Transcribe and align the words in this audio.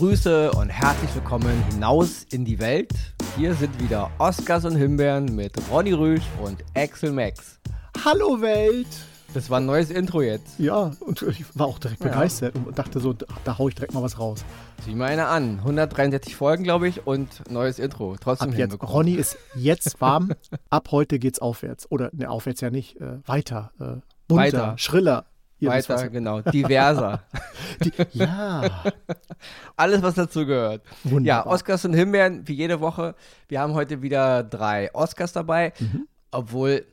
Grüße 0.00 0.52
und 0.52 0.70
herzlich 0.70 1.14
willkommen 1.14 1.62
hinaus 1.70 2.24
in 2.30 2.46
die 2.46 2.58
Welt. 2.58 2.90
Hier 3.36 3.52
sind 3.52 3.78
wieder 3.82 4.10
Oscars 4.16 4.64
und 4.64 4.74
Himbeeren 4.74 5.36
mit 5.36 5.52
Ronny 5.70 5.92
Rüsch 5.92 6.22
und 6.42 6.64
Axel 6.74 7.12
Max. 7.12 7.60
Hallo 8.02 8.40
Welt! 8.40 8.86
Das 9.34 9.50
war 9.50 9.60
ein 9.60 9.66
neues 9.66 9.90
Intro 9.90 10.22
jetzt. 10.22 10.58
Ja, 10.58 10.92
und 11.00 11.20
ich 11.20 11.44
war 11.54 11.66
auch 11.66 11.78
direkt 11.78 12.02
ja. 12.02 12.08
begeistert 12.08 12.54
und 12.54 12.78
dachte 12.78 12.98
so, 12.98 13.12
da, 13.12 13.26
da 13.44 13.58
hau 13.58 13.68
ich 13.68 13.74
direkt 13.74 13.92
mal 13.92 14.02
was 14.02 14.18
raus. 14.18 14.42
Sieh 14.86 14.94
mal 14.94 15.10
eine 15.10 15.26
an. 15.26 15.58
163 15.58 16.34
Folgen, 16.34 16.64
glaube 16.64 16.88
ich, 16.88 17.06
und 17.06 17.50
neues 17.50 17.78
Intro. 17.78 18.16
Trotzdem 18.18 18.52
Ab 18.52 18.56
jetzt, 18.56 18.82
Ronny 18.82 19.12
ist 19.12 19.36
jetzt 19.54 20.00
warm. 20.00 20.32
Ab 20.70 20.88
heute 20.92 21.18
geht's 21.18 21.40
aufwärts. 21.40 21.90
Oder, 21.90 22.08
ne, 22.14 22.30
aufwärts 22.30 22.62
ja 22.62 22.70
nicht. 22.70 22.98
Äh, 23.02 23.18
weiter. 23.26 23.70
Äh, 23.78 23.84
bunter, 24.28 24.34
weiter. 24.34 24.78
schriller. 24.78 25.26
Weiter, 25.66 26.08
genau. 26.08 26.40
Diverser. 26.42 27.22
Die, 27.84 27.92
ja. 28.12 28.62
Alles, 29.76 30.02
was 30.02 30.14
dazu 30.14 30.46
gehört. 30.46 30.82
Wunderbar. 31.04 31.46
Ja, 31.46 31.46
Oscars 31.46 31.84
und 31.84 31.94
Himbeeren, 31.94 32.46
wie 32.46 32.54
jede 32.54 32.80
Woche. 32.80 33.14
Wir 33.48 33.60
haben 33.60 33.74
heute 33.74 34.02
wieder 34.02 34.42
drei 34.42 34.94
Oscars 34.94 35.32
dabei. 35.32 35.72
Mhm. 35.78 36.06
Obwohl 36.30 36.86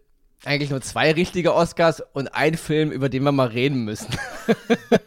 eigentlich 0.45 0.69
nur 0.69 0.81
zwei 0.81 1.11
richtige 1.11 1.53
Oscars 1.53 2.03
und 2.13 2.33
ein 2.35 2.55
Film, 2.55 2.91
über 2.91 3.09
den 3.09 3.23
wir 3.23 3.31
mal 3.31 3.47
reden 3.47 3.85
müssen. 3.85 4.15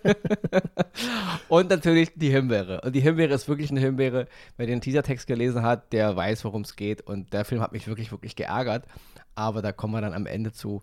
und 1.48 1.70
natürlich 1.70 2.12
die 2.16 2.30
Himbeere. 2.30 2.80
Und 2.80 2.94
die 2.94 3.00
Himbeere 3.00 3.34
ist 3.34 3.48
wirklich 3.48 3.70
eine 3.70 3.80
Himbeere. 3.80 4.26
Wer 4.56 4.66
den 4.66 4.80
Teasertext 4.80 5.26
gelesen 5.26 5.62
hat, 5.62 5.92
der 5.92 6.16
weiß, 6.16 6.44
worum 6.44 6.62
es 6.62 6.74
geht. 6.74 7.02
Und 7.02 7.32
der 7.32 7.44
Film 7.44 7.60
hat 7.60 7.72
mich 7.72 7.86
wirklich, 7.86 8.10
wirklich 8.10 8.34
geärgert. 8.34 8.84
Aber 9.34 9.62
da 9.62 9.72
kommen 9.72 9.94
wir 9.94 10.00
dann 10.00 10.14
am 10.14 10.26
Ende 10.26 10.52
zu. 10.52 10.82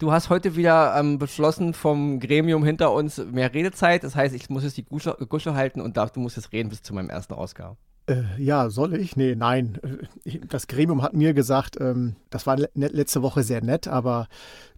Du 0.00 0.12
hast 0.12 0.30
heute 0.30 0.56
wieder 0.56 0.96
ähm, 0.98 1.18
beschlossen 1.18 1.74
vom 1.74 2.20
Gremium 2.20 2.64
hinter 2.64 2.90
uns 2.90 3.18
mehr 3.18 3.52
Redezeit. 3.52 4.02
Das 4.02 4.16
heißt, 4.16 4.34
ich 4.34 4.48
muss 4.48 4.64
jetzt 4.64 4.78
die 4.78 4.84
Gusche, 4.86 5.14
Gusche 5.28 5.52
halten 5.52 5.82
und 5.82 5.98
darf, 5.98 6.10
du 6.10 6.20
musst 6.20 6.36
jetzt 6.36 6.52
reden 6.52 6.70
bis 6.70 6.80
zu 6.80 6.94
meinem 6.94 7.10
ersten 7.10 7.34
Oscar. 7.34 7.76
Äh, 8.06 8.22
ja, 8.38 8.70
soll 8.70 8.94
ich? 8.94 9.16
Nee, 9.16 9.34
nein. 9.34 9.78
Äh, 10.24 10.38
das 10.48 10.68
Gremium 10.68 11.02
hat 11.02 11.12
mir 11.12 11.34
gesagt, 11.34 11.76
ähm, 11.78 12.16
das 12.30 12.46
war 12.46 12.56
le 12.56 12.70
letzte 12.72 13.20
Woche 13.20 13.42
sehr 13.42 13.62
nett, 13.62 13.88
aber 13.88 14.28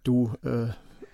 du, 0.03 0.33
äh, 0.43 0.70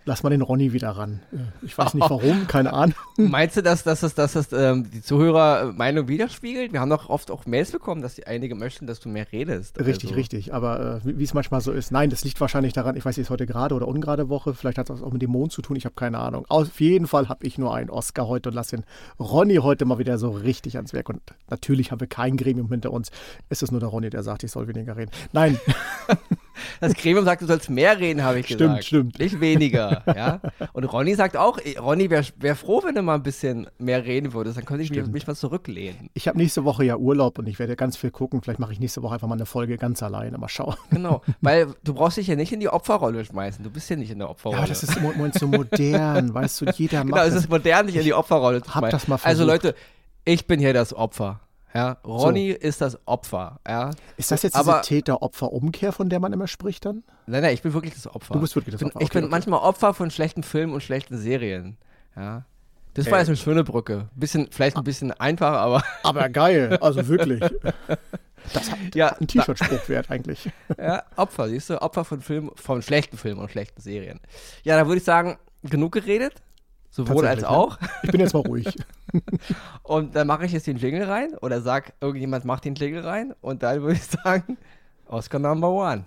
lass 0.09 0.23
mal 0.23 0.31
den 0.31 0.43
Ronny 0.43 0.73
wieder 0.73 0.91
ran. 0.91 1.21
Äh, 1.33 1.37
ich 1.65 1.77
weiß 1.77 1.95
nicht 1.95 2.09
warum, 2.11 2.49
keine 2.49 2.73
Ahnung. 2.79 2.97
Meinst 3.17 3.57
du, 3.57 3.63
dass, 3.63 3.85
dass, 3.85 4.01
dass, 4.01 4.15
dass 4.15 4.33
das 4.33 4.53
ähm, 4.53 4.91
die 4.91 5.03
Zuhörermeinung 5.03 6.09
widerspiegelt? 6.09 6.73
Wir 6.73 6.81
haben 6.81 6.89
doch 6.91 7.09
oft 7.09 7.31
auch 7.31 7.47
Mails 7.47 7.71
bekommen, 7.71 8.03
dass 8.03 8.15
die 8.15 8.27
einige 8.27 8.55
möchten, 8.55 8.87
dass 8.87 9.01
du 9.01 9.09
mehr 9.09 9.31
redest. 9.31 9.79
Richtig, 9.79 10.11
also. 10.11 10.15
richtig. 10.15 10.55
Aber 10.55 11.01
äh, 11.05 11.19
wie 11.19 11.23
es 11.23 11.35
manchmal 11.35 11.61
so 11.61 11.73
ist, 11.73 11.93
nein, 11.93 12.11
das 12.11 12.25
liegt 12.25 12.41
wahrscheinlich 12.41 12.73
daran, 12.73 12.97
ich 12.97 13.05
weiß 13.05 13.17
nicht, 13.17 13.27
ist 13.27 13.31
heute 13.31 13.47
gerade 13.47 13.75
oder 13.75 13.87
ungerade 13.87 14.29
Woche, 14.29 14.55
vielleicht 14.55 14.79
hat 14.79 14.89
das 14.89 15.03
auch 15.03 15.13
mit 15.13 15.23
dem 15.23 15.31
Mond 15.31 15.53
zu 15.53 15.63
tun, 15.63 15.77
ich 15.77 15.85
habe 15.85 15.95
keine 15.95 16.19
Ahnung. 16.19 16.47
Auf 16.49 16.81
jeden 16.81 17.07
Fall 17.07 17.29
habe 17.29 17.47
ich 17.47 17.59
nur 17.59 17.75
einen 17.75 17.91
Oscar 17.91 18.27
heute 18.27 18.49
und 18.49 18.55
lasse 18.55 18.77
den 18.77 18.85
Ronny 19.21 19.57
heute 19.57 19.85
mal 19.85 19.99
wieder 19.99 20.17
so 20.17 20.31
richtig 20.31 20.77
ans 20.77 20.95
Werk. 20.95 21.11
Und 21.11 21.21
natürlich 21.51 21.93
haben 21.93 22.01
wir 22.01 22.09
kein 22.09 22.39
Gremium 22.39 22.69
hinter 22.69 22.93
uns. 22.93 23.11
Es 23.51 23.63
ist 23.63 23.71
nur 23.71 23.81
der 23.81 23.91
Ronny, 23.91 24.09
der 24.09 24.23
sagt, 24.23 24.43
ich 24.43 24.51
soll 24.51 24.69
weniger 24.69 24.97
reden. 24.97 25.11
Nein. 25.33 25.61
Das 26.81 26.95
Gremium 26.95 27.25
sagt, 27.25 27.43
du 27.43 27.47
sollst 27.47 27.71
mehr 27.71 27.99
reden, 27.99 28.23
habe 28.23 28.41
ich 28.41 28.47
gesagt. 28.47 28.85
Stimmt, 28.85 28.85
stimmt. 28.85 29.19
Nicht 29.19 29.41
weniger, 29.41 30.03
ja. 30.07 30.41
Und 30.73 30.85
Ronny 30.85 31.15
sagt 31.15 31.37
auch, 31.37 31.59
Ronny 31.81 32.11
wäre 32.11 32.25
wär 32.37 32.57
froh, 32.57 32.83
wenn 32.85 32.95
du 32.95 33.03
mal 33.03 33.15
ein 33.15 33.23
bisschen 33.23 33.69
mehr 33.79 34.05
reden 34.05 34.33
würdest. 34.33 34.57
Dann 34.57 34.65
könnte 34.65 34.83
ich 34.83 34.91
mich, 34.91 35.07
mich, 35.07 35.27
mal 35.27 35.35
zurücklehnen. 35.35 36.11
Ich 36.15 36.29
habe 36.29 36.39
nächste 36.39 36.65
Woche 36.65 36.85
ja 36.85 36.97
Urlaub 36.97 37.39
und 37.39 37.47
ich 37.49 37.59
werde 37.59 37.77
ganz 37.77 37.97
viel 37.97 38.11
gucken. 38.11 38.43
Vielleicht 38.43 38.61
mache 38.61 38.73
ich 38.73 38.81
nächste 38.81 39.03
Woche 39.03 39.15
einfach 39.15 39.29
mal 39.29 39.35
eine 39.35 39.47
Folge 39.47 39.77
ganz 39.77 40.03
alleine. 40.03 40.39
Mal 40.39 40.49
schauen. 40.49 40.77
Genau, 40.91 41.23
weil 41.41 41.75
du 41.85 41.95
brauchst 41.95 42.17
dich 42.17 42.27
ja 42.27 42.35
nicht 42.35 42.53
in 42.53 42.61
die 42.61 42.69
Opferrolle 42.69 43.25
schmeißen. 43.25 43.63
Du 43.63 43.71
bist 43.71 43.89
ja 43.91 43.97
nicht 43.97 44.11
in 44.11 44.19
der 44.19 44.31
Opferrolle. 44.31 44.63
Ja, 44.63 44.67
das 44.67 44.83
ist 44.83 44.97
im 44.97 45.03
Moment 45.05 45.35
so 45.35 45.47
modern, 45.47 46.35
weißt 46.35 46.61
du, 46.61 46.67
jeder 46.77 47.05
macht 47.05 47.23
Genau, 47.23 47.27
es 47.27 47.35
ist 47.35 47.49
modern, 47.49 47.87
dich 47.87 47.97
in 47.97 48.05
die 48.05 48.15
Opferrolle 48.15 48.63
zu 48.63 48.71
schmeißen. 48.71 48.85
Hab 48.85 48.91
das 48.91 49.09
mal 49.09 49.15
also 49.17 49.45
versucht. 49.45 49.51
Also 49.51 49.69
Leute, 49.69 49.75
ich 50.25 50.47
bin 50.47 50.61
hier 50.61 50.73
das 50.73 50.93
Opfer. 50.95 51.41
Ja, 51.79 51.97
Ronny 52.05 52.51
so. 52.51 52.67
ist 52.67 52.81
das 52.81 52.99
Opfer. 53.07 53.61
Ja. 53.67 53.93
Ist 54.17 54.33
das 54.33 54.43
jetzt 54.43 54.57
Aber, 54.57 54.81
diese 54.81 54.97
Täter-Opfer-Umkehr, 54.97 55.93
von 55.93 56.09
der 56.09 56.19
man 56.19 56.33
immer 56.33 56.49
spricht 56.49 56.85
dann? 56.85 57.05
Nein, 57.27 57.43
nein, 57.43 57.55
ich 57.55 57.63
bin 57.63 57.73
wirklich 57.73 57.95
das 57.95 58.13
Opfer. 58.13 58.35
Du 58.35 58.41
bist 58.41 58.57
wirklich 58.57 58.73
das 58.73 58.83
Opfer. 58.83 58.95
Ich 58.95 58.99
bin, 58.99 59.07
ich 59.07 59.13
bin 59.13 59.25
okay. 59.25 59.31
manchmal 59.31 59.61
Opfer 59.61 59.95
von 59.95 60.11
schlechten 60.11 60.43
Filmen 60.43 60.75
und 60.75 60.83
schlechten 60.83 61.17
Serien. 61.17 61.77
Ja. 62.17 62.45
Das 62.95 63.07
Ey. 63.07 63.13
war 63.13 63.21
jetzt 63.21 63.29
eine 63.29 63.37
schöne 63.37 63.63
Brücke. 63.63 64.09
Bisschen, 64.17 64.49
vielleicht 64.51 64.77
ein 64.77 64.83
bisschen 64.83 65.13
einfach, 65.13 65.53
aber. 65.53 65.85
Aber 66.03 66.29
geil, 66.31 66.79
also 66.81 67.07
wirklich. 67.07 67.45
Das 68.53 68.73
hat 68.73 68.79
ja, 68.97 69.11
ein 69.11 69.29
T-Shirt-Spruch 69.29 69.89
wert 69.89 70.11
eigentlich. 70.11 70.51
Ja, 70.79 71.05
Opfer, 71.15 71.49
siehst 71.49 71.71
du? 71.71 71.81
Opfer 71.81 72.05
von 72.05 72.21
Filmen, 72.23 72.51
von 72.57 72.83
schlechten 72.83 73.17
Filmen 73.17 73.41
und 73.41 73.53
schlechten 73.53 73.81
Serien. 73.81 74.19
Ja, 74.65 74.77
da 74.77 74.89
würde 74.89 74.99
ich 74.99 75.05
sagen, 75.05 75.39
genug 75.63 75.93
geredet. 75.93 76.43
Sowohl 77.07 77.29
als 77.29 77.45
auch. 77.45 77.81
Ja. 77.81 77.89
Ich 78.03 78.11
bin 78.11 78.21
jetzt 78.21 78.35
mal 78.35 78.41
ruhig. 78.41 78.77
und 79.85 80.17
dann 80.17 80.27
mache 80.27 80.47
ich 80.47 80.53
jetzt 80.53 80.67
den 80.67 80.79
Jingle 80.79 81.05
rein 81.05 81.35
oder 81.41 81.61
sag, 81.61 81.93
irgendjemand 82.01 82.45
macht 82.45 82.65
den 82.65 82.75
Jingle 82.75 83.07
rein 83.07 83.35
und 83.41 83.63
dann 83.63 83.83
würde 83.83 83.95
ich 83.95 84.05
sagen, 84.05 84.59
Oscar 85.07 85.39
Number 85.39 85.71
One. 85.71 86.07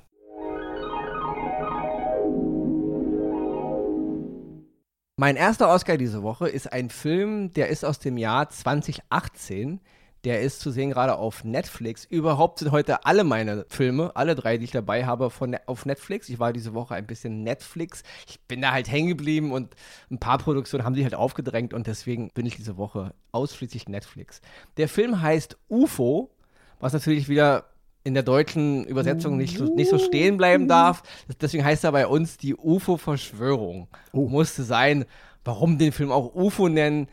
Mein 5.16 5.38
erster 5.38 5.70
Oscar 5.70 5.96
diese 5.96 6.24
Woche 6.24 6.50
ist 6.50 6.74
ein 6.74 6.90
Film, 6.90 7.54
der 7.54 7.70
ist 7.70 7.86
aus 7.86 8.00
dem 8.00 8.18
Jahr 8.18 8.50
2018. 8.50 9.80
Der 10.24 10.42
ist 10.42 10.60
zu 10.60 10.70
sehen 10.70 10.92
gerade 10.92 11.16
auf 11.18 11.44
Netflix. 11.44 12.06
Überhaupt 12.06 12.60
sind 12.60 12.72
heute 12.72 13.06
alle 13.06 13.24
meine 13.24 13.66
Filme, 13.70 14.16
alle 14.16 14.36
drei, 14.36 14.58
die 14.58 14.66
ich 14.66 14.72
dabei 14.72 15.06
habe, 15.06 15.30
von, 15.32 15.58
auf 15.66 15.86
Netflix. 15.86 16.30
Ich 16.30 16.40
war 16.40 16.54
diese 16.54 16.74
Woche 16.74 16.94
ein 16.94 17.08
bisschen 17.08 17.44
Netflix. 17.44 18.04
Ich 18.28 18.40
bin 18.42 18.62
da 18.62 18.72
halt 18.72 18.92
hängen 18.92 19.08
geblieben 19.08 19.52
und 19.52 19.76
ein 20.12 20.20
paar 20.20 20.38
Produktionen 20.38 20.86
haben 20.86 20.94
sich 20.94 21.04
halt 21.04 21.16
aufgedrängt 21.16 21.74
und 21.74 21.88
deswegen 21.88 22.30
bin 22.30 22.46
ich 22.46 22.56
diese 22.56 22.78
Woche 22.78 23.14
ausschließlich 23.32 23.90
Netflix. 23.90 24.42
Der 24.78 24.88
Film 24.88 25.22
heißt 25.22 25.58
UFO, 25.70 26.30
was 26.80 26.94
natürlich 26.94 27.28
wieder 27.28 27.66
in 28.04 28.14
der 28.14 28.24
deutschen 28.24 28.84
Übersetzung 28.86 29.38
nicht, 29.38 29.60
nicht 29.60 29.90
so 29.90 30.00
stehen 30.00 30.38
bleiben 30.38 30.68
darf. 30.68 31.04
Deswegen 31.40 31.64
heißt 31.64 31.84
er 31.84 31.92
bei 31.92 32.08
uns 32.08 32.38
die 32.38 32.56
UFO-Verschwörung. 32.56 33.88
Oh. 34.12 34.28
Musste 34.28 34.64
sein. 34.64 35.06
Warum 35.44 35.78
den 35.78 35.92
Film 35.92 36.12
auch 36.12 36.34
UFO 36.34 36.70
nennen? 36.70 37.08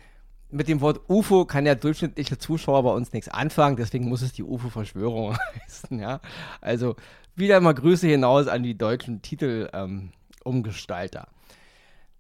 Mit 0.51 0.69
dem 0.69 0.81
Wort 0.81 1.01
UFO 1.09 1.45
kann 1.45 1.65
der 1.65 1.75
durchschnittliche 1.75 2.39
Zuschauer 2.39 2.83
bei 2.83 2.91
uns 2.91 3.13
nichts 3.13 3.29
anfangen, 3.29 3.77
deswegen 3.77 4.09
muss 4.09 4.23
es 4.23 4.33
die 4.33 4.43
UFO-Verschwörung 4.43 5.37
heißen, 5.65 5.99
ja. 5.99 6.21
Also 6.61 6.97
wieder 7.35 7.61
mal 7.61 7.75
Grüße 7.75 8.07
hinaus 8.07 8.49
an 8.49 8.63
die 8.63 8.77
deutschen 8.77 9.23
Titelumgestalter. 9.23 11.29
Ähm, 11.29 11.38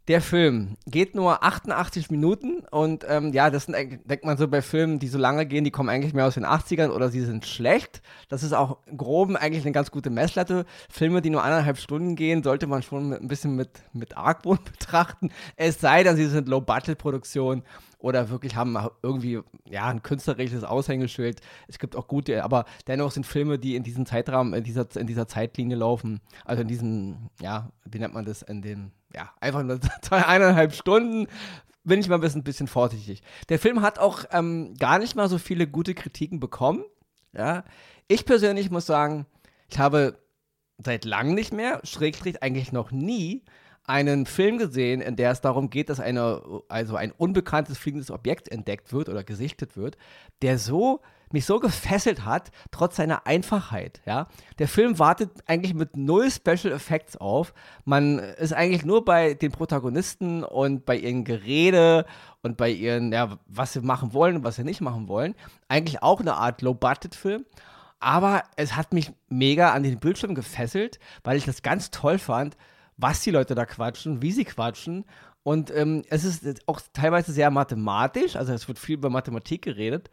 der 0.09 0.23
Film 0.23 0.77
geht 0.87 1.15
nur 1.15 1.45
88 1.45 2.11
Minuten 2.11 2.65
und 2.71 3.05
ähm, 3.07 3.35
ja, 3.35 3.51
das 3.51 3.67
sind, 3.67 3.77
denkt 3.77 4.25
man 4.25 4.39
so 4.39 4.49
bei 4.49 4.63
Filmen, 4.63 4.99
die 4.99 5.09
so 5.09 5.19
lange 5.19 5.45
gehen, 5.45 5.65
die 5.65 5.71
kommen 5.71 5.91
eigentlich 5.91 6.15
mehr 6.15 6.27
aus 6.27 6.35
den 6.35 6.47
80ern 6.47 6.89
oder 6.89 7.11
sie 7.11 7.21
sind 7.21 7.45
schlecht. 7.45 8.01
Das 8.31 8.43
ist 8.43 8.55
auch 8.55 8.79
groben 8.97 9.37
eigentlich 9.37 9.65
eine 9.65 9.73
ganz 9.73 9.91
gute 9.91 10.09
Messlatte. 10.09 10.65
Filme, 10.89 11.21
die 11.21 11.29
nur 11.29 11.45
anderthalb 11.45 11.77
Stunden 11.77 12.17
gehen, 12.17 12.43
sollte 12.43 12.67
man 12.67 12.83
schon 12.83 13.11
mit, 13.11 13.21
ein 13.21 13.29
bisschen 13.29 13.55
mit, 13.55 13.83
mit 13.93 14.17
Argwohn 14.17 14.59
betrachten. 14.65 15.31
Es 15.57 15.79
sei 15.79 16.03
denn, 16.03 16.17
sie 16.17 16.27
sind 16.27 16.49
Low-Budget-Produktionen 16.49 17.63
oder 17.99 18.31
wirklich 18.31 18.57
haben 18.57 18.79
irgendwie 19.03 19.41
ja 19.69 19.89
ein 19.89 20.03
künstlerisches 20.03 20.65
Aushängeschild. 20.65 21.43
Es 21.67 21.79
gibt 21.79 21.97
auch 21.97 22.09
gute, 22.09 22.45
aber 22.45 22.65
dennoch 22.87 23.11
sind 23.11 23.27
Filme, 23.27 23.59
die 23.59 23.77
in 23.77 23.83
diesem 23.83 24.07
Zeitrahmen, 24.07 24.55
in 24.55 24.65
dieser, 24.65 24.87
in 24.97 25.07
dieser 25.07 25.29
Zeitlinie 25.29 25.77
laufen, 25.77 26.21
also 26.47 26.63
in 26.63 26.69
diesen, 26.69 27.29
ja, 27.43 27.71
wie 27.85 27.99
nennt 27.99 28.15
man 28.15 28.25
das, 28.25 28.41
in 28.41 28.63
den, 28.63 28.93
ja, 29.15 29.31
einfach 29.41 29.63
nur 29.63 29.79
eineinhalb 30.11 30.75
Stunden, 30.75 31.27
bin 31.85 32.01
ich 32.01 32.09
mal 32.09 32.17
ein 32.17 32.21
bisschen, 32.21 32.41
ein 32.41 32.45
bisschen 32.45 32.67
vorsichtig. 32.67 33.23
Der 33.49 33.59
Film 33.59 33.83
hat 33.83 33.99
auch 33.99 34.25
ähm, 34.33 34.75
gar 34.79 34.99
nicht 34.99 35.17
mal 35.17 35.29
so 35.29 35.39
viele 35.39 35.67
gute 35.67 35.95
Kritiken 35.95 36.39
bekommen. 36.41 36.85
Ja, 37.33 37.65
ich 38.09 38.25
persönlich 38.25 38.71
muss 38.71 38.87
sagen, 38.87 39.27
ich 39.69 39.78
habe 39.78 40.19
seit 40.78 41.05
langem 41.05 41.34
nicht 41.34 41.53
mehr, 41.53 41.81
schrägstrich 41.84 42.43
eigentlich 42.43 42.72
noch 42.72 42.91
nie, 42.91 43.45
einen 43.84 44.27
Film 44.27 44.59
gesehen, 44.59 45.01
in 45.01 45.16
der 45.16 45.31
es 45.31 45.41
darum 45.41 45.71
geht, 45.71 45.89
dass 45.89 45.99
eine, 45.99 46.43
also 46.69 46.97
ein 46.97 47.11
unbekanntes 47.11 47.78
fliegendes 47.78 48.11
Objekt 48.11 48.49
entdeckt 48.49 48.93
wird 48.93 49.09
oder 49.09 49.25
gesichtet 49.25 49.77
wird, 49.77 49.97
der 50.43 50.59
so 50.59 51.01
mich 51.33 51.45
so 51.45 51.60
gefesselt 51.60 52.25
hat, 52.25 52.51
trotz 52.71 52.97
seiner 52.97 53.27
Einfachheit, 53.27 54.01
ja. 54.07 54.28
Der 54.59 54.69
Film 54.69 54.98
wartet 54.98 55.30
eigentlich 55.47 55.75
mit 55.75 55.97
null 55.97 56.30
Special 56.30 56.72
Effects 56.72 57.16
auf. 57.16 57.53
Man 57.84 58.19
ist 58.19 58.53
eigentlich 58.53 58.84
nur 58.84 59.04
bei 59.04 59.34
den 59.34 59.53
Protagonisten 59.53 60.45
und 60.45 60.84
bei 60.86 60.97
ihren 60.97 61.25
Gerede 61.25 62.07
und 62.42 62.57
bei 62.57 62.71
ihren, 62.71 63.13
ja, 63.13 63.39
was 63.47 63.72
sie 63.72 63.80
machen 63.80 64.13
wollen 64.13 64.36
und 64.36 64.45
was 64.45 64.57
sie 64.57 64.65
nicht 64.65 64.80
machen 64.80 65.09
wollen. 65.09 65.34
Eigentlich 65.69 66.03
auch 66.03 66.21
eine 66.21 66.34
Art 66.34 66.63
Low-Budget-Film. 66.63 67.45
Aber 68.01 68.45
es 68.57 68.77
hat 68.77 68.92
mich 68.92 69.13
mega 69.28 69.72
an 69.72 69.83
den 69.83 69.98
Bildschirm 69.98 70.34
gefesselt, 70.34 71.01
weil 71.25 71.36
ich 71.36 71.45
das 71.45 71.63
ganz 71.63 71.91
toll 71.91 72.19
fand, 72.19 72.57
was 72.97 73.22
die 73.22 73.33
Leute 73.33 73.54
da 73.54 73.66
quatschen, 73.66 74.22
wie 74.22 74.33
sie 74.33 74.45
quatschen. 74.45 75.04
Und 75.42 75.75
ähm, 75.75 76.04
es 76.09 76.25
ist 76.25 76.69
auch 76.69 76.80
teilweise 76.92 77.33
sehr 77.33 77.51
mathematisch, 77.51 78.36
also 78.36 78.53
es 78.53 78.69
wird 78.69 78.78
viel 78.78 78.97
über 78.97 79.10
Mathematik 79.10 79.63
geredet 79.63 80.10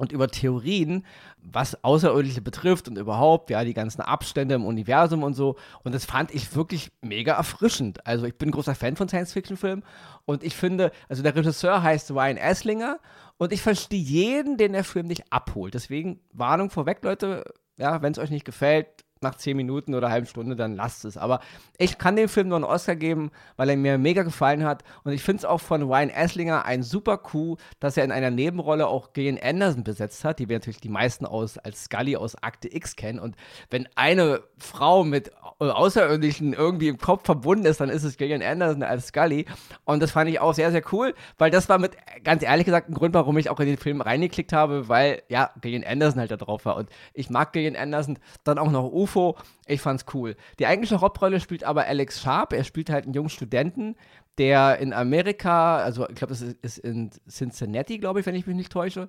und 0.00 0.12
über 0.12 0.28
Theorien, 0.28 1.04
was 1.36 1.84
Außerirdische 1.84 2.40
betrifft 2.40 2.88
und 2.88 2.96
überhaupt, 2.96 3.50
ja, 3.50 3.64
die 3.64 3.74
ganzen 3.74 4.00
Abstände 4.00 4.54
im 4.54 4.64
Universum 4.64 5.22
und 5.22 5.34
so. 5.34 5.56
Und 5.84 5.94
das 5.94 6.06
fand 6.06 6.34
ich 6.34 6.56
wirklich 6.56 6.90
mega 7.02 7.34
erfrischend. 7.34 8.06
Also 8.06 8.24
ich 8.24 8.36
bin 8.38 8.50
großer 8.50 8.74
Fan 8.74 8.96
von 8.96 9.08
Science-Fiction-Filmen 9.08 9.84
und 10.24 10.42
ich 10.42 10.56
finde, 10.56 10.90
also 11.10 11.22
der 11.22 11.36
Regisseur 11.36 11.82
heißt 11.82 12.12
Ryan 12.12 12.38
Esslinger 12.38 12.98
Und 13.36 13.52
ich 13.52 13.60
verstehe 13.60 14.00
jeden, 14.00 14.56
den 14.56 14.72
der 14.72 14.84
Film 14.84 15.06
nicht 15.06 15.30
abholt. 15.30 15.74
Deswegen 15.74 16.20
Warnung 16.32 16.70
vorweg, 16.70 17.00
Leute. 17.02 17.44
Ja, 17.76 18.00
wenn 18.00 18.12
es 18.12 18.18
euch 18.18 18.30
nicht 18.30 18.46
gefällt, 18.46 18.86
nach 19.22 19.34
zehn 19.34 19.56
Minuten 19.56 19.94
oder 19.94 20.10
halben 20.10 20.26
Stunde, 20.26 20.56
dann 20.56 20.76
lasst 20.76 21.04
es. 21.04 21.18
Aber 21.18 21.40
ich 21.76 21.98
kann 21.98 22.16
dem 22.16 22.28
Film 22.28 22.48
nur 22.48 22.56
einen 22.56 22.64
Oscar 22.64 22.96
geben, 22.96 23.30
weil 23.56 23.68
er 23.68 23.76
mir 23.76 23.98
mega 23.98 24.22
gefallen 24.22 24.64
hat. 24.64 24.82
Und 25.04 25.12
ich 25.12 25.22
finde 25.22 25.40
es 25.40 25.44
auch 25.44 25.60
von 25.60 25.82
Ryan 25.82 26.08
Esslinger 26.08 26.64
ein 26.64 26.82
super 26.82 27.18
Coup, 27.18 27.58
dass 27.80 27.98
er 27.98 28.04
in 28.04 28.12
einer 28.12 28.30
Nebenrolle 28.30 28.86
auch 28.86 29.12
Gillian 29.12 29.38
Anderson 29.38 29.84
besetzt 29.84 30.24
hat, 30.24 30.38
die 30.38 30.48
wir 30.48 30.56
natürlich 30.56 30.80
die 30.80 30.88
meisten 30.88 31.26
aus, 31.26 31.58
als 31.58 31.84
Scully 31.84 32.16
aus 32.16 32.34
Akte 32.42 32.74
X 32.74 32.96
kennen. 32.96 33.18
Und 33.18 33.36
wenn 33.68 33.88
eine 33.94 34.40
Frau 34.56 35.04
mit 35.04 35.32
Außerirdischen 35.58 36.54
irgendwie 36.54 36.88
im 36.88 36.96
Kopf 36.96 37.26
verbunden 37.26 37.66
ist, 37.66 37.80
dann 37.80 37.90
ist 37.90 38.04
es 38.04 38.16
Gillian 38.16 38.42
Anderson 38.42 38.82
als 38.82 39.08
Scully. 39.08 39.44
Und 39.84 40.02
das 40.02 40.12
fand 40.12 40.30
ich 40.30 40.40
auch 40.40 40.54
sehr, 40.54 40.70
sehr 40.70 40.82
cool, 40.92 41.14
weil 41.36 41.50
das 41.50 41.68
war 41.68 41.78
mit, 41.78 41.92
ganz 42.24 42.42
ehrlich 42.42 42.64
gesagt, 42.64 42.88
ein 42.88 42.94
Grund, 42.94 43.12
warum 43.12 43.36
ich 43.36 43.50
auch 43.50 43.60
in 43.60 43.66
den 43.66 43.76
Film 43.76 44.00
reingeklickt 44.00 44.54
habe, 44.54 44.88
weil, 44.88 45.22
ja, 45.28 45.50
Gillian 45.60 45.84
Anderson 45.84 46.20
halt 46.20 46.30
da 46.30 46.38
drauf 46.38 46.64
war. 46.64 46.76
Und 46.76 46.88
ich 47.12 47.28
mag 47.28 47.52
Gillian 47.52 47.76
Anderson, 47.76 48.18
dann 48.44 48.58
auch 48.58 48.70
noch 48.70 48.90
UFO 48.90 49.09
UFO. 49.10 49.36
Ich 49.66 49.80
fand's 49.80 50.04
cool. 50.14 50.36
Die 50.58 50.66
eigentliche 50.66 51.00
Hauptrolle 51.00 51.40
spielt 51.40 51.64
aber 51.64 51.86
Alex 51.86 52.20
Sharp. 52.22 52.52
Er 52.52 52.64
spielt 52.64 52.90
halt 52.90 53.04
einen 53.04 53.14
jungen 53.14 53.28
Studenten, 53.28 53.96
der 54.38 54.78
in 54.78 54.92
Amerika, 54.92 55.78
also 55.78 56.08
ich 56.08 56.14
glaube, 56.14 56.32
das 56.32 56.42
ist 56.42 56.78
in 56.78 57.10
Cincinnati, 57.28 57.98
glaube 57.98 58.20
ich, 58.20 58.26
wenn 58.26 58.34
ich 58.34 58.46
mich 58.46 58.56
nicht 58.56 58.72
täusche, 58.72 59.08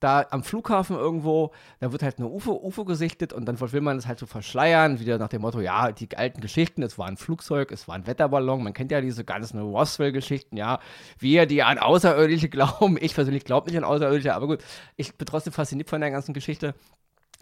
da 0.00 0.26
am 0.30 0.42
Flughafen 0.42 0.96
irgendwo, 0.96 1.52
da 1.78 1.92
wird 1.92 2.02
halt 2.02 2.18
eine 2.18 2.28
UFO, 2.28 2.52
UFO 2.52 2.84
gesichtet 2.84 3.32
und 3.32 3.44
dann 3.44 3.60
will 3.60 3.80
man 3.80 3.98
es 3.98 4.06
halt 4.06 4.18
so 4.18 4.26
verschleiern, 4.26 4.98
wieder 4.98 5.18
nach 5.18 5.28
dem 5.28 5.42
Motto, 5.42 5.60
ja, 5.60 5.92
die 5.92 6.08
alten 6.16 6.40
Geschichten, 6.40 6.82
es 6.82 6.98
war 6.98 7.06
ein 7.06 7.16
Flugzeug, 7.16 7.70
es 7.70 7.86
war 7.86 7.94
ein 7.94 8.06
Wetterballon, 8.06 8.64
man 8.64 8.72
kennt 8.72 8.90
ja 8.90 9.00
diese 9.00 9.24
ganzen 9.24 9.60
Roswell-Geschichten, 9.60 10.56
ja, 10.56 10.80
wir, 11.18 11.46
die 11.46 11.62
an 11.62 11.78
Außerirdische 11.78 12.48
glauben, 12.48 12.98
ich 13.00 13.14
persönlich 13.14 13.44
glaube 13.44 13.68
nicht 13.68 13.78
an 13.78 13.84
Außerirdische, 13.84 14.34
aber 14.34 14.48
gut, 14.48 14.64
ich 14.96 15.14
bin 15.16 15.26
trotzdem 15.26 15.52
fasziniert 15.52 15.88
von 15.88 16.00
der 16.00 16.10
ganzen 16.10 16.34
Geschichte 16.34 16.74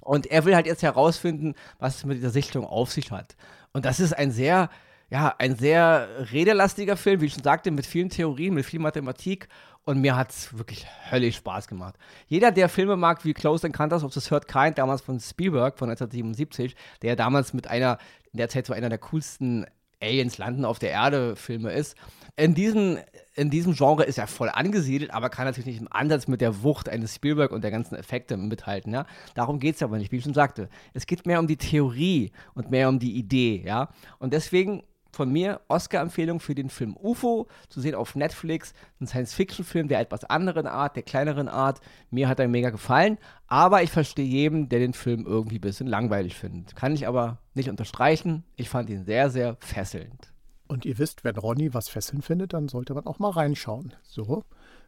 und 0.00 0.26
er 0.26 0.44
will 0.44 0.54
halt 0.54 0.66
jetzt 0.66 0.82
herausfinden, 0.82 1.54
was 1.78 1.96
es 1.96 2.04
mit 2.04 2.18
dieser 2.18 2.30
Sichtung 2.30 2.64
auf 2.64 2.90
sich 2.90 3.10
hat. 3.10 3.36
Und 3.72 3.84
das 3.84 4.00
ist 4.00 4.12
ein 4.12 4.30
sehr, 4.30 4.70
ja, 5.10 5.34
ein 5.38 5.56
sehr 5.56 6.08
redelastiger 6.32 6.96
Film, 6.96 7.20
wie 7.20 7.26
ich 7.26 7.34
schon 7.34 7.42
sagte, 7.42 7.70
mit 7.70 7.86
vielen 7.86 8.10
Theorien, 8.10 8.54
mit 8.54 8.66
viel 8.66 8.80
Mathematik. 8.80 9.48
Und 9.84 10.00
mir 10.00 10.14
hat 10.14 10.30
es 10.30 10.56
wirklich 10.56 10.86
höllisch 11.10 11.36
Spaß 11.36 11.66
gemacht. 11.66 11.96
Jeder, 12.26 12.52
der 12.52 12.68
Filme 12.68 12.96
mag 12.96 13.24
wie 13.24 13.32
Close 13.32 13.66
Encounters 13.66 14.04
of 14.04 14.12
the 14.12 14.20
Third 14.20 14.46
Kind, 14.46 14.78
damals 14.78 15.00
von 15.00 15.18
Spielberg 15.18 15.78
von 15.78 15.88
1977, 15.88 16.76
der 17.02 17.16
damals 17.16 17.54
mit 17.54 17.66
einer, 17.66 17.98
in 18.32 18.38
der 18.38 18.48
Zeit 18.48 18.66
so 18.66 18.72
einer 18.72 18.88
der 18.88 18.98
coolsten 18.98 19.66
Aliens 20.00 20.38
landen 20.38 20.64
auf 20.64 20.78
der 20.78 20.90
Erde 20.90 21.36
Filme 21.36 21.72
ist. 21.72 21.96
In 22.36 22.54
diesem, 22.54 22.98
in 23.34 23.50
diesem 23.50 23.74
Genre 23.74 24.04
ist 24.04 24.18
er 24.18 24.26
voll 24.26 24.48
angesiedelt, 24.48 25.12
aber 25.12 25.28
kann 25.28 25.44
natürlich 25.44 25.66
nicht 25.66 25.80
im 25.80 25.92
Ansatz 25.92 26.26
mit 26.26 26.40
der 26.40 26.62
Wucht 26.62 26.88
eines 26.88 27.14
Spielberg 27.14 27.52
und 27.52 27.62
der 27.62 27.70
ganzen 27.70 27.96
Effekte 27.96 28.36
mithalten. 28.36 28.92
Ja? 28.92 29.06
Darum 29.34 29.58
geht 29.58 29.76
es 29.76 29.82
aber 29.82 29.98
nicht, 29.98 30.10
wie 30.10 30.16
ich 30.16 30.24
schon 30.24 30.34
sagte. 30.34 30.68
Es 30.94 31.06
geht 31.06 31.26
mehr 31.26 31.38
um 31.38 31.46
die 31.46 31.56
Theorie 31.56 32.32
und 32.54 32.70
mehr 32.70 32.88
um 32.88 32.98
die 32.98 33.16
Idee. 33.16 33.62
Ja? 33.64 33.90
Und 34.18 34.32
deswegen 34.32 34.82
von 35.12 35.30
mir 35.30 35.60
Oscar-Empfehlung 35.68 36.40
für 36.40 36.54
den 36.54 36.70
Film 36.70 36.96
UFO, 36.96 37.48
zu 37.68 37.80
sehen 37.80 37.94
auf 37.94 38.14
Netflix. 38.14 38.72
Ein 39.00 39.06
Science-Fiction-Film 39.06 39.88
der 39.88 40.00
etwas 40.00 40.24
anderen 40.24 40.66
Art, 40.66 40.96
der 40.96 41.02
kleineren 41.02 41.48
Art. 41.48 41.80
Mir 42.10 42.28
hat 42.28 42.40
er 42.40 42.48
mega 42.48 42.70
gefallen, 42.70 43.18
aber 43.46 43.82
ich 43.82 43.90
verstehe 43.90 44.26
jeden, 44.26 44.68
der 44.68 44.78
den 44.78 44.94
Film 44.94 45.26
irgendwie 45.26 45.58
ein 45.58 45.62
bisschen 45.62 45.86
langweilig 45.86 46.36
findet. 46.36 46.76
Kann 46.76 46.94
ich 46.94 47.06
aber 47.06 47.38
nicht 47.54 47.68
unterstreichen. 47.68 48.44
Ich 48.56 48.68
fand 48.68 48.90
ihn 48.90 49.04
sehr, 49.04 49.30
sehr 49.30 49.56
fesselnd. 49.60 50.32
Und 50.68 50.84
ihr 50.84 50.98
wisst, 50.98 51.24
wenn 51.24 51.36
Ronny 51.36 51.74
was 51.74 51.88
fesselnd 51.88 52.24
findet, 52.24 52.52
dann 52.52 52.68
sollte 52.68 52.94
man 52.94 53.06
auch 53.06 53.18
mal 53.18 53.30
reinschauen. 53.30 53.92
So, 54.02 54.44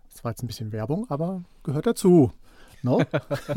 das 0.08 0.22
war 0.22 0.30
jetzt 0.30 0.42
ein 0.42 0.46
bisschen 0.46 0.70
Werbung, 0.70 1.06
aber 1.10 1.42
gehört 1.64 1.86
dazu. 1.86 2.32
No? 2.82 3.02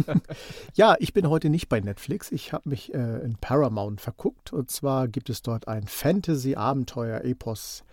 ja, 0.76 0.96
ich 1.00 1.14
bin 1.14 1.30
heute 1.30 1.50
nicht 1.50 1.68
bei 1.70 1.80
Netflix. 1.80 2.32
Ich 2.32 2.54
habe 2.54 2.70
mich 2.70 2.94
äh, 2.94 3.20
in 3.24 3.36
Paramount 3.36 4.02
verguckt. 4.02 4.54
Und 4.54 4.70
zwar 4.72 5.08
gibt 5.08 5.30
es 5.30 5.42
dort 5.42 5.68
ein 5.68 5.88
Fantasy-Abenteuer-Epos 5.88 7.84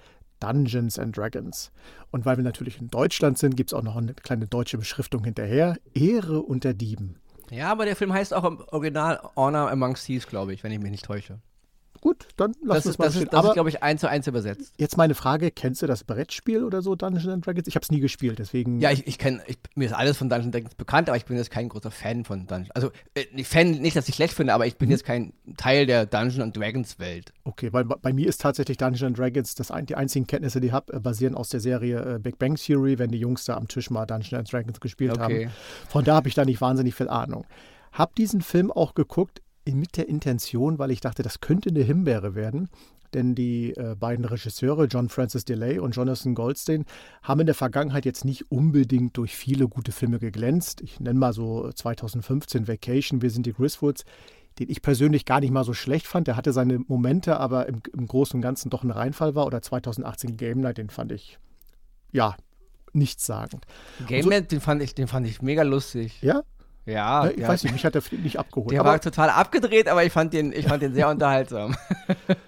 Dungeons 0.40 0.98
and 0.98 1.16
Dragons. 1.16 1.70
Und 2.10 2.26
weil 2.26 2.36
wir 2.36 2.44
natürlich 2.44 2.80
in 2.80 2.88
Deutschland 2.88 3.38
sind, 3.38 3.56
gibt 3.56 3.70
es 3.70 3.74
auch 3.74 3.82
noch 3.82 3.96
eine 3.96 4.14
kleine 4.14 4.46
deutsche 4.46 4.76
Beschriftung 4.76 5.24
hinterher. 5.24 5.76
Ehre 5.94 6.42
unter 6.42 6.74
Dieben. 6.74 7.16
Ja, 7.50 7.70
aber 7.70 7.84
der 7.84 7.96
Film 7.96 8.12
heißt 8.12 8.34
auch 8.34 8.44
im 8.44 8.60
Original 8.70 9.20
Honor 9.36 9.70
Among 9.70 9.94
Thieves, 9.94 10.26
glaube 10.26 10.52
ich, 10.52 10.64
wenn 10.64 10.72
ich 10.72 10.80
mich 10.80 10.90
nicht 10.90 11.04
täusche. 11.04 11.38
Gut, 12.00 12.26
dann 12.36 12.52
lass 12.64 12.84
uns 12.84 12.98
mal 12.98 13.04
Das, 13.04 13.16
ist, 13.16 13.32
das 13.32 13.44
ist, 13.44 13.52
glaube 13.52 13.68
ich, 13.68 13.82
eins 13.82 14.00
zu 14.00 14.08
eins 14.08 14.26
übersetzt. 14.26 14.74
Jetzt 14.76 14.96
meine 14.96 15.14
Frage: 15.14 15.50
Kennst 15.50 15.82
du 15.82 15.86
das 15.86 16.02
Brettspiel 16.02 16.64
oder 16.64 16.82
so, 16.82 16.96
Dungeons 16.96 17.44
Dragons? 17.44 17.68
Ich 17.68 17.76
habe 17.76 17.84
es 17.84 17.90
nie 17.90 18.00
gespielt, 18.00 18.38
deswegen. 18.40 18.80
Ja, 18.80 18.90
ich, 18.90 19.06
ich 19.06 19.18
kenne, 19.18 19.42
mir 19.76 19.86
ist 19.86 19.92
alles 19.92 20.16
von 20.16 20.28
Dungeons 20.28 20.52
Dragons 20.52 20.74
bekannt, 20.74 21.08
aber 21.08 21.16
ich 21.16 21.24
bin 21.26 21.36
jetzt 21.36 21.50
kein 21.50 21.68
großer 21.68 21.92
Fan 21.92 22.24
von 22.24 22.46
Dungeons. 22.46 22.70
Also, 22.74 22.90
äh, 23.14 23.44
Fan, 23.44 23.70
nicht, 23.70 23.94
dass 23.94 24.08
ich 24.08 24.16
schlecht 24.16 24.34
finde, 24.34 24.54
aber 24.54 24.66
ich 24.66 24.78
bin 24.78 24.88
mhm. 24.88 24.92
jetzt 24.92 25.04
kein 25.04 25.32
Teil 25.56 25.86
der 25.86 26.06
Dungeons 26.06 26.52
Dragons 26.54 26.98
Welt. 26.98 27.32
Okay, 27.44 27.72
weil 27.72 27.84
bei 27.84 28.12
mir 28.12 28.28
ist 28.28 28.40
tatsächlich 28.40 28.78
Dungeons 28.78 29.16
Dragons, 29.16 29.54
das 29.54 29.70
ein, 29.70 29.86
die 29.86 29.94
einzigen 29.94 30.26
Kenntnisse, 30.26 30.60
die 30.60 30.68
ich 30.68 30.72
habe, 30.72 30.92
äh, 30.94 31.00
basieren 31.00 31.36
aus 31.36 31.50
der 31.50 31.60
Serie 31.60 32.16
äh, 32.16 32.18
Big 32.18 32.38
Bang 32.38 32.56
Theory, 32.56 32.98
wenn 32.98 33.10
die 33.10 33.18
Jungs 33.18 33.44
da 33.44 33.56
am 33.56 33.68
Tisch 33.68 33.90
mal 33.90 34.06
Dungeons 34.06 34.50
Dragons 34.50 34.80
gespielt 34.80 35.12
okay. 35.12 35.46
haben. 35.46 35.52
Von 35.88 36.04
da 36.04 36.16
habe 36.16 36.28
ich 36.28 36.34
da 36.34 36.44
nicht 36.44 36.60
wahnsinnig 36.60 36.94
viel 36.94 37.08
Ahnung. 37.08 37.44
Hab 37.92 38.14
diesen 38.16 38.40
Film 38.40 38.72
auch 38.72 38.94
geguckt 38.94 39.42
mit 39.66 39.96
der 39.96 40.08
Intention, 40.08 40.78
weil 40.78 40.90
ich 40.90 41.00
dachte, 41.00 41.22
das 41.22 41.40
könnte 41.40 41.70
eine 41.70 41.82
Himbeere 41.82 42.34
werden. 42.34 42.68
Denn 43.14 43.34
die 43.34 43.74
äh, 43.76 43.94
beiden 43.94 44.24
Regisseure, 44.24 44.86
John 44.86 45.10
Francis 45.10 45.44
DeLay 45.44 45.78
und 45.78 45.94
Jonathan 45.94 46.34
Goldstein, 46.34 46.86
haben 47.22 47.40
in 47.40 47.46
der 47.46 47.54
Vergangenheit 47.54 48.06
jetzt 48.06 48.24
nicht 48.24 48.50
unbedingt 48.50 49.16
durch 49.18 49.36
viele 49.36 49.68
gute 49.68 49.92
Filme 49.92 50.18
geglänzt. 50.18 50.80
Ich 50.80 50.98
nenne 50.98 51.18
mal 51.18 51.34
so 51.34 51.70
2015 51.70 52.66
Vacation, 52.68 53.20
Wir 53.20 53.30
sind 53.30 53.44
die 53.44 53.52
Griswoods, 53.52 54.04
den 54.58 54.70
ich 54.70 54.80
persönlich 54.80 55.26
gar 55.26 55.40
nicht 55.40 55.50
mal 55.50 55.64
so 55.64 55.74
schlecht 55.74 56.06
fand. 56.06 56.26
Der 56.26 56.36
hatte 56.36 56.52
seine 56.52 56.78
Momente, 56.78 57.38
aber 57.38 57.68
im, 57.68 57.82
im 57.92 58.06
Großen 58.06 58.36
und 58.36 58.42
Ganzen 58.42 58.70
doch 58.70 58.82
ein 58.82 58.90
Reinfall 58.90 59.34
war. 59.34 59.46
Oder 59.46 59.60
2018 59.60 60.38
Game 60.38 60.60
Night, 60.60 60.78
den 60.78 60.88
fand 60.88 61.12
ich, 61.12 61.38
ja, 62.12 62.34
nichtssagend. 62.94 63.66
Game 64.06 64.28
Night, 64.28 64.44
so, 64.44 64.56
den, 64.56 64.60
fand 64.60 64.82
ich, 64.82 64.94
den 64.94 65.08
fand 65.08 65.26
ich 65.26 65.42
mega 65.42 65.62
lustig. 65.62 66.20
Ja? 66.22 66.42
Ja, 66.84 67.28
ich 67.30 67.46
weiß 67.46 67.62
nicht, 67.64 67.72
mich 67.72 67.84
hat 67.84 67.94
der 67.94 68.02
nicht 68.10 68.38
abgeholt. 68.38 68.72
Der 68.72 68.84
war 68.84 69.00
total 69.00 69.30
abgedreht, 69.30 69.88
aber 69.88 70.04
ich 70.04 70.12
fand 70.12 70.32
den, 70.32 70.52
ich 70.52 70.66
fand 70.66 70.82
den 70.82 70.94
sehr 70.94 71.08
unterhaltsam. 71.08 71.76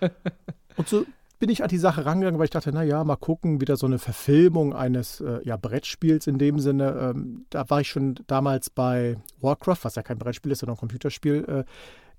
Und 0.77 0.89
so 0.89 1.05
bin 1.39 1.51
ich 1.51 1.63
an 1.63 1.69
die 1.69 1.79
Sache 1.79 2.05
rangegangen, 2.07 2.39
weil 2.39 2.47
ich 2.47 2.51
dachte, 2.51 2.73
naja, 2.73 3.05
mal 3.05 3.17
gucken, 3.17 3.61
wieder 3.61 3.77
so 3.77 3.87
eine 3.87 3.99
Verfilmung 3.99 4.75
eines 4.75 5.21
äh, 5.21 5.41
ja, 5.45 5.57
Brettspiels 5.57 6.27
in 6.27 6.39
dem 6.39 6.59
Sinne. 6.59 7.13
Ähm, 7.15 7.47
da 7.51 7.69
war 7.71 7.81
ich 7.81 7.89
schon 7.89 8.17
damals 8.27 8.71
bei 8.71 9.17
Warcraft, 9.41 9.79
was 9.83 9.95
ja 9.95 10.03
kein 10.03 10.19
Brettspiel 10.19 10.53
ist, 10.53 10.61
sondern 10.61 10.77
ein 10.77 10.81
Computerspiel. 10.81 11.65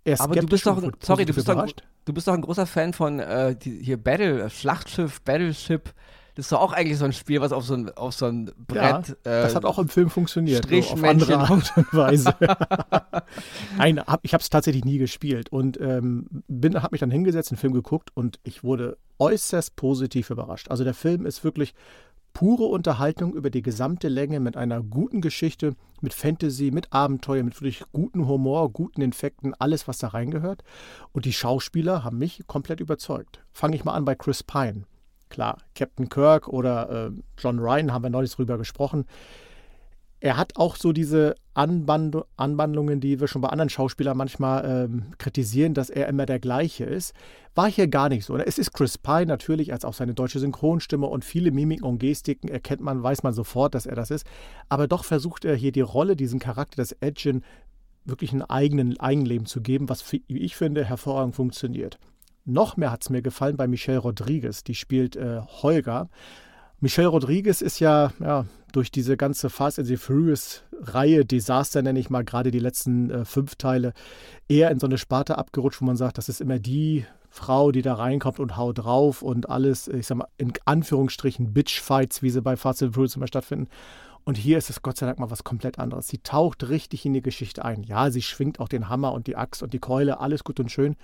Äh, 0.06 0.16
aber 0.20 0.36
du 0.36 0.46
bist 0.46 0.66
doch, 0.66 0.80
sorry, 1.00 1.26
du 1.26 1.34
bist 1.34 1.50
doch, 1.50 1.66
du 2.06 2.14
bist 2.14 2.28
doch 2.28 2.34
ein 2.34 2.42
großer 2.42 2.68
Fan 2.68 2.94
von 2.94 3.20
äh, 3.20 3.56
die, 3.56 3.82
hier 3.82 3.98
Battle, 3.98 4.50
Schlachtschiff, 4.50 5.22
Battleship. 5.22 5.94
Das 6.36 6.46
ist 6.46 6.52
doch 6.52 6.60
auch 6.60 6.74
eigentlich 6.74 6.98
so 6.98 7.06
ein 7.06 7.14
Spiel, 7.14 7.40
was 7.40 7.54
auf 7.54 7.64
so 7.64 7.74
ein, 7.74 7.90
auf 7.96 8.14
so 8.14 8.26
ein 8.26 8.52
Brett. 8.68 9.08
Ja, 9.08 9.16
das 9.24 9.54
äh, 9.54 9.56
hat 9.56 9.66
auch 9.66 9.80
im 9.80 9.88
Film 9.88 10.10
funktioniert. 10.10 10.68
So 10.70 10.78
auf 10.78 11.04
andere 11.04 11.38
Art 11.38 11.78
und 11.78 11.88
Weise. 11.94 12.36
Nein, 13.78 14.00
hab, 14.02 14.20
ich 14.24 14.34
habe 14.34 14.42
es 14.42 14.50
tatsächlich 14.50 14.84
nie 14.84 14.98
gespielt 14.98 15.50
und 15.50 15.80
ähm, 15.80 16.44
habe 16.52 16.90
mich 16.92 17.00
dann 17.00 17.12
hingesetzt, 17.12 17.52
den 17.52 17.58
Film 17.58 17.74
geguckt 17.74 18.12
und 18.14 18.40
ich 18.44 18.64
wurde 18.64 18.98
äußerst 19.18 19.78
positiv 19.78 20.30
überrascht. 20.30 20.70
Also 20.70 20.84
der 20.84 20.94
Film 20.94 21.26
ist 21.26 21.46
wirklich 21.46 21.74
pure 22.34 22.66
Unterhaltung 22.66 23.34
über 23.34 23.50
die 23.50 23.62
gesamte 23.62 24.10
Länge 24.10 24.42
mit 24.42 24.58
einer 24.58 24.84
guten 24.84 25.22
Geschichte, 25.22 25.74
mit 26.02 26.14
Fantasy, 26.14 26.70
mit 26.70 26.92
Abenteuer, 26.92 27.42
mit 27.44 27.56
wirklich 27.56 27.86
gutem 27.94 28.28
Humor, 28.28 28.72
guten 28.72 29.02
Infekten, 29.02 29.54
alles, 29.58 29.88
was 29.88 30.00
da 30.00 30.10
reingehört. 30.10 30.62
Und 31.14 31.24
die 31.24 31.32
Schauspieler 31.32 32.04
haben 32.04 32.18
mich 32.18 32.44
komplett 32.46 32.82
überzeugt. 32.82 33.42
Fange 33.54 33.78
ich 33.78 33.86
mal 33.86 33.94
an 33.94 34.04
bei 34.04 34.16
Chris 34.16 34.44
Pine. 34.44 34.84
Klar, 35.30 35.58
Captain 35.74 36.10
Kirk 36.10 36.48
oder 36.48 37.08
äh, 37.08 37.12
John 37.38 37.60
Ryan 37.60 37.92
haben 37.92 38.04
wir 38.04 38.10
neulich 38.10 38.32
drüber 38.32 38.58
gesprochen. 38.58 39.06
Er 40.20 40.38
hat 40.38 40.56
auch 40.56 40.76
so 40.76 40.92
diese 40.92 41.36
Anband 41.54 42.18
Anbandlungen, 42.38 43.00
die 43.00 43.20
wir 43.20 43.28
schon 43.28 43.42
bei 43.42 43.50
anderen 43.50 43.70
Schauspielern 43.70 44.18
manchmal 44.18 44.66
ähm, 44.66 45.14
kritisieren, 45.18 45.74
dass 45.74 45.90
er 45.90 46.08
immer 46.08 46.26
der 46.26 46.40
gleiche 46.40 46.86
ist. 46.86 47.14
War 47.54 47.70
hier 47.70 47.88
gar 47.88 48.10
nicht 48.10 48.26
so. 48.26 48.36
Es 48.38 48.58
ist 48.58 48.74
Chris 48.74 48.98
Pine 48.98 49.28
natürlich, 49.28 49.72
als 49.72 49.86
auch 49.86 49.94
seine 49.94 50.14
deutsche 50.14 50.40
Synchronstimme 50.40 51.06
und 51.06 51.24
viele 51.24 51.52
Mimiken 51.52 51.86
und 51.86 52.00
Gestiken 52.00 52.50
erkennt 52.50 52.82
man, 52.82 53.04
weiß 53.04 53.24
man 53.24 53.34
sofort, 53.34 53.76
dass 53.76 53.86
er 53.86 53.96
das 53.96 54.10
ist. 54.10 54.26
Aber 54.68 54.88
doch 54.88 55.04
versucht 55.04 55.46
er 55.46 55.56
hier 55.56 55.72
die 55.72 55.82
Rolle, 55.82 56.16
diesen 56.16 56.40
Charakter 56.40 56.78
des 56.78 56.94
Edgen, 57.02 57.44
wirklich 58.06 58.34
ein 58.34 58.42
eigenen 58.42 59.00
Eigenleben 59.00 59.46
zu 59.46 59.62
geben, 59.62 59.90
was, 59.90 60.12
wie 60.12 60.24
ich 60.28 60.56
finde, 60.56 60.86
hervorragend 60.86 61.36
funktioniert. 61.36 62.00
Noch 62.46 62.78
mehr 62.78 62.92
hat 62.92 63.02
es 63.02 63.10
mir 63.10 63.22
gefallen 63.22 63.58
bei 63.58 63.68
Michelle 63.68 63.98
Rodriguez, 63.98 64.64
die 64.64 64.76
spielt 64.76 65.16
äh, 65.16 65.42
Holger. 65.42 66.10
Michelle 66.80 67.08
Rodriguez 67.08 67.62
ist 67.62 67.80
ja, 67.80 68.12
ja 68.20 68.46
durch 68.72 68.92
diese 68.92 69.18
ganze 69.18 69.50
Fast 69.50 69.80
and 69.80 69.88
the 69.88 69.98
Furious 69.98 70.62
Reihe 70.82 71.26
Desaster, 71.26 71.82
nenne 71.82 72.00
ich 72.00 72.10
mal, 72.10 72.24
gerade 72.24 72.52
die 72.52 72.60
letzten 72.60 73.10
äh, 73.10 73.26
fünf 73.26 73.56
Teile, 73.56 73.94
eher 74.48 74.70
in 74.70 74.80
so 74.80 74.86
eine 74.86 74.98
Sparte 74.98 75.38
abgerutscht, 75.38 75.82
wo 75.82 75.86
man 75.86 75.96
sagt, 75.96 76.18
das 76.18 76.30
ist 76.30 76.42
immer 76.42 76.60
die 76.60 77.06
Frau, 77.30 77.72
die 77.72 77.82
da 77.82 77.96
reinkommt 77.96 78.40
und 78.40 78.58
haut 78.58 78.78
drauf 78.78 79.22
und 79.22 79.50
alles, 79.50 79.88
ich 79.88 80.06
sag 80.06 80.18
mal, 80.18 80.28
in 80.38 80.54
Anführungsstrichen 80.66 81.54
Bitchfights, 81.54 82.22
wie 82.22 82.30
sie 82.30 82.42
bei 82.42 82.58
Fast 82.58 82.84
and 82.84 82.92
the 82.92 82.96
Furious 82.96 83.16
immer 83.16 83.28
stattfinden. 83.28 83.68
Und 84.26 84.38
hier 84.38 84.58
ist 84.58 84.72
es 84.72 84.82
Gott 84.82 84.98
sei 84.98 85.06
Dank 85.06 85.20
mal 85.20 85.30
was 85.30 85.44
komplett 85.44 85.78
anderes. 85.78 86.08
Sie 86.08 86.18
taucht 86.18 86.68
richtig 86.68 87.06
in 87.06 87.14
die 87.14 87.22
Geschichte 87.22 87.64
ein. 87.64 87.84
Ja, 87.84 88.10
sie 88.10 88.24
schwingt 88.24 88.60
auch 88.60 88.68
den 88.68 88.90
Hammer 88.90 89.14
und 89.14 89.28
die 89.28 89.36
Axt 89.36 89.62
und 89.62 89.72
die 89.72 89.80
Keule, 89.80 90.20
alles 90.20 90.44
gut 90.44 90.60
und 90.60 90.72
schön. 90.72 90.96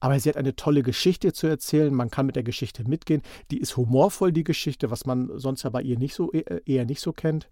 Aber 0.00 0.18
sie 0.18 0.28
hat 0.28 0.36
eine 0.36 0.56
tolle 0.56 0.82
Geschichte 0.82 1.32
zu 1.32 1.46
erzählen. 1.46 1.94
Man 1.94 2.10
kann 2.10 2.26
mit 2.26 2.34
der 2.34 2.42
Geschichte 2.42 2.82
mitgehen. 2.82 3.22
Die 3.52 3.58
ist 3.58 3.76
humorvoll, 3.76 4.32
die 4.32 4.42
Geschichte, 4.42 4.90
was 4.90 5.06
man 5.06 5.30
sonst 5.38 5.62
ja 5.62 5.70
bei 5.70 5.82
ihr 5.82 5.96
nicht 5.96 6.16
so, 6.16 6.32
äh, 6.32 6.60
eher 6.66 6.84
nicht 6.84 7.00
so 7.00 7.12
kennt. 7.12 7.48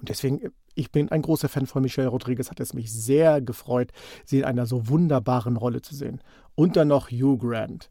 Und 0.00 0.08
deswegen, 0.08 0.40
ich 0.74 0.90
bin 0.90 1.10
ein 1.10 1.22
großer 1.22 1.50
Fan 1.50 1.66
von 1.66 1.82
Michelle 1.82 2.08
Rodriguez, 2.08 2.50
hat 2.50 2.60
es 2.60 2.72
mich 2.72 2.90
sehr 2.90 3.42
gefreut, 3.42 3.92
sie 4.24 4.38
in 4.38 4.44
einer 4.44 4.64
so 4.64 4.88
wunderbaren 4.88 5.56
Rolle 5.56 5.82
zu 5.82 5.94
sehen. 5.94 6.22
Und 6.54 6.76
dann 6.76 6.88
noch 6.88 7.10
Hugh 7.10 7.36
Grant. 7.36 7.90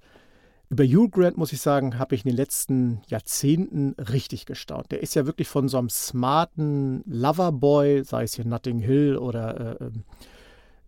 Über 0.70 0.84
Hugh 0.84 1.10
Grant, 1.10 1.38
muss 1.38 1.54
ich 1.54 1.62
sagen, 1.62 1.98
habe 1.98 2.14
ich 2.14 2.26
in 2.26 2.32
den 2.32 2.36
letzten 2.36 3.02
Jahrzehnten 3.08 3.92
richtig 3.94 4.46
gestaunt. 4.46 4.92
Der 4.92 5.02
ist 5.02 5.16
ja 5.16 5.26
wirklich 5.26 5.48
von 5.48 5.70
so 5.70 5.78
einem 5.78 5.90
smarten 5.90 7.04
Loverboy, 7.06 8.04
sei 8.04 8.24
es 8.24 8.34
hier 8.34 8.46
Notting 8.46 8.80
Hill 8.80 9.18
oder 9.18 9.80
äh, 9.80 9.86
ähm, 9.86 10.04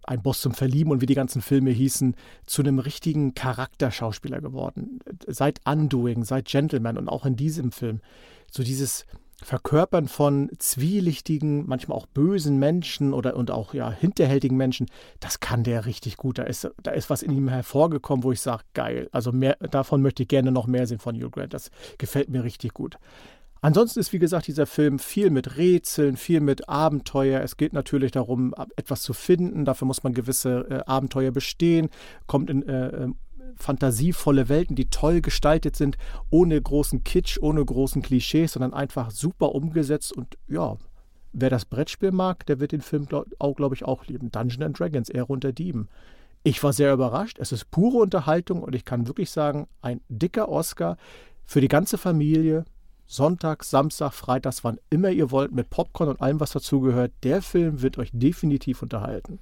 ein 0.03 0.21
Boss 0.21 0.41
zum 0.41 0.53
Verlieben 0.53 0.91
und 0.91 1.01
wie 1.01 1.05
die 1.05 1.15
ganzen 1.15 1.41
Filme 1.41 1.69
hießen, 1.69 2.15
zu 2.45 2.61
einem 2.61 2.79
richtigen 2.79 3.35
Charakterschauspieler 3.35 4.41
geworden. 4.41 4.99
Seit 5.27 5.61
Undoing, 5.65 6.25
seit 6.25 6.45
Gentleman 6.45 6.97
und 6.97 7.07
auch 7.07 7.25
in 7.25 7.35
diesem 7.35 7.71
Film. 7.71 8.01
So 8.51 8.63
dieses 8.63 9.05
Verkörpern 9.43 10.07
von 10.07 10.49
zwielichtigen, 10.57 11.67
manchmal 11.67 11.97
auch 11.97 12.05
bösen 12.05 12.59
Menschen 12.59 13.13
oder 13.13 13.35
und 13.35 13.51
auch 13.51 13.73
ja 13.73 13.91
hinterhältigen 13.91 14.57
Menschen, 14.57 14.87
das 15.19 15.39
kann 15.39 15.63
der 15.63 15.85
richtig 15.85 16.17
gut. 16.17 16.37
Da 16.37 16.43
ist, 16.43 16.69
da 16.83 16.91
ist 16.91 17.09
was 17.09 17.23
in 17.23 17.31
ihm 17.31 17.47
hervorgekommen, 17.47 18.23
wo 18.23 18.31
ich 18.31 18.41
sage, 18.41 18.63
geil. 18.73 19.09
Also 19.11 19.31
mehr, 19.31 19.55
davon 19.71 20.01
möchte 20.01 20.23
ich 20.23 20.29
gerne 20.29 20.51
noch 20.51 20.67
mehr 20.67 20.87
sehen 20.87 20.99
von 20.99 21.15
Hugh 21.15 21.29
Grant. 21.29 21.53
Das 21.53 21.71
gefällt 21.97 22.29
mir 22.29 22.43
richtig 22.43 22.73
gut. 22.73 22.97
Ansonsten 23.61 23.99
ist, 23.99 24.13
wie 24.13 24.19
gesagt, 24.19 24.47
dieser 24.47 24.65
Film 24.65 24.99
viel 24.99 25.29
mit 25.29 25.57
Rätseln, 25.57 26.15
viel 26.15 26.39
mit 26.39 26.69
Abenteuer. 26.69 27.41
Es 27.41 27.57
geht 27.57 27.73
natürlich 27.73 28.11
darum, 28.11 28.53
etwas 28.77 29.01
zu 29.01 29.13
finden. 29.13 29.65
Dafür 29.65 29.85
muss 29.85 30.03
man 30.03 30.13
gewisse 30.13 30.65
äh, 30.69 30.89
Abenteuer 30.89 31.31
bestehen, 31.31 31.89
kommt 32.25 32.49
in 32.49 32.67
äh, 32.67 32.87
ähm, 32.87 33.15
fantasievolle 33.57 34.49
Welten, 34.49 34.75
die 34.75 34.89
toll 34.89 35.21
gestaltet 35.21 35.75
sind, 35.75 35.97
ohne 36.29 36.61
großen 36.61 37.03
Kitsch, 37.03 37.37
ohne 37.41 37.63
großen 37.63 38.01
Klischees, 38.01 38.53
sondern 38.53 38.73
einfach 38.73 39.11
super 39.11 39.53
umgesetzt. 39.55 40.11
Und 40.11 40.37
ja, 40.47 40.77
wer 41.33 41.49
das 41.49 41.65
Brettspiel 41.65 42.11
mag, 42.11 42.45
der 42.45 42.59
wird 42.59 42.71
den 42.71 42.81
Film, 42.81 43.05
glaub, 43.05 43.25
auch, 43.39 43.55
glaube 43.55 43.75
ich, 43.75 43.85
auch 43.85 44.05
lieben. 44.05 44.31
Dungeons 44.31 44.65
and 44.65 44.79
Dragons, 44.79 45.09
Ehre 45.09 45.27
unter 45.27 45.51
Dieben. 45.51 45.89
Ich 46.43 46.63
war 46.63 46.73
sehr 46.73 46.93
überrascht. 46.93 47.37
Es 47.39 47.51
ist 47.51 47.69
pure 47.69 47.97
Unterhaltung 47.97 48.63
und 48.63 48.73
ich 48.73 48.85
kann 48.85 49.07
wirklich 49.07 49.29
sagen, 49.29 49.67
ein 49.81 50.01
dicker 50.07 50.49
Oscar 50.49 50.97
für 51.45 51.61
die 51.61 51.67
ganze 51.67 51.97
Familie. 51.97 52.65
Sonntag, 53.05 53.63
Samstag, 53.63 54.13
Freitag, 54.13 54.53
wann 54.61 54.79
immer 54.89 55.09
ihr 55.09 55.31
wollt, 55.31 55.51
mit 55.51 55.69
Popcorn 55.71 56.09
und 56.09 56.21
allem, 56.21 56.39
was 56.39 56.51
dazugehört. 56.51 57.11
Der 57.23 57.41
Film 57.41 57.81
wird 57.81 57.97
euch 57.97 58.11
definitiv 58.13 58.83
unterhalten. 58.83 59.39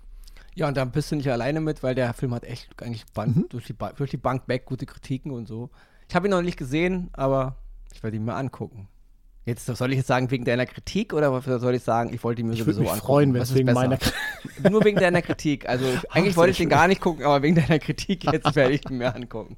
Ja, 0.57 0.67
und 0.67 0.75
da 0.75 0.85
bist 0.85 1.11
du 1.11 1.15
nicht 1.15 1.29
alleine 1.29 1.61
mit, 1.61 1.83
weil 1.83 1.93
der 1.93 2.11
Film 2.15 2.33
hat 2.33 2.43
echt 2.43 2.81
eigentlich 2.81 3.05
Bank, 3.13 3.35
mhm. 3.35 3.45
durch, 3.49 3.65
die 3.65 3.75
durch 3.95 4.09
die 4.09 4.17
Bank 4.17 4.47
weg 4.47 4.65
gute 4.65 4.87
Kritiken 4.87 5.31
und 5.31 5.47
so. 5.47 5.69
Ich 6.09 6.15
habe 6.15 6.27
ihn 6.27 6.31
noch 6.31 6.41
nicht 6.41 6.57
gesehen, 6.57 7.11
aber 7.13 7.57
ich 7.93 8.01
werde 8.01 8.17
ihn 8.17 8.25
mir 8.25 8.33
angucken. 8.33 8.87
Jetzt 9.45 9.67
soll 9.67 9.91
ich 9.91 9.97
jetzt 9.97 10.07
sagen 10.07 10.31
wegen 10.31 10.45
deiner 10.45 10.65
Kritik 10.65 11.13
oder 11.13 11.41
soll 11.59 11.75
ich 11.75 11.83
sagen, 11.83 12.11
ich 12.11 12.23
wollte 12.23 12.41
ihn 12.41 12.47
mir 12.47 12.53
ich 12.53 12.59
sowieso 12.59 12.81
mich 12.81 12.89
angucken? 12.89 13.05
freuen, 13.05 13.33
wenn 13.35 13.41
es 13.43 13.53
wegen 13.53 13.71
meiner 13.71 13.99
Nur 14.69 14.83
wegen 14.83 14.97
deiner 14.97 15.21
Kritik. 15.21 15.69
Also 15.69 15.85
eigentlich 16.09 16.33
Ach, 16.33 16.37
wollte 16.37 16.51
ich 16.51 16.57
den 16.57 16.69
gar 16.69 16.87
nicht 16.87 17.01
gucken, 17.01 17.23
aber 17.23 17.43
wegen 17.43 17.55
deiner 17.55 17.77
Kritik 17.77 18.23
jetzt 18.31 18.55
werde 18.55 18.73
ich 18.73 18.89
ihn 18.89 18.97
mir 18.97 19.13
angucken. 19.13 19.57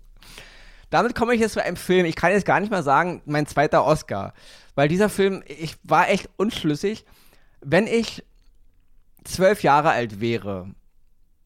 Damit 0.89 1.15
komme 1.15 1.33
ich 1.33 1.39
jetzt 1.39 1.53
zu 1.53 1.63
einem 1.63 1.77
Film. 1.77 2.05
Ich 2.05 2.17
kann 2.17 2.33
jetzt 2.33 2.45
gar 2.45 2.59
nicht 2.59 2.71
mal 2.71 2.83
sagen, 2.83 3.21
mein 3.25 3.47
zweiter 3.47 3.85
Oscar, 3.85 4.33
weil 4.75 4.89
dieser 4.89 5.07
Film, 5.07 5.43
ich 5.47 5.77
war 5.83 6.09
echt 6.09 6.29
unschlüssig. 6.35 7.05
Wenn 7.61 7.87
ich 7.87 8.25
zwölf 9.23 9.63
Jahre 9.63 9.91
alt 9.91 10.19
wäre 10.19 10.67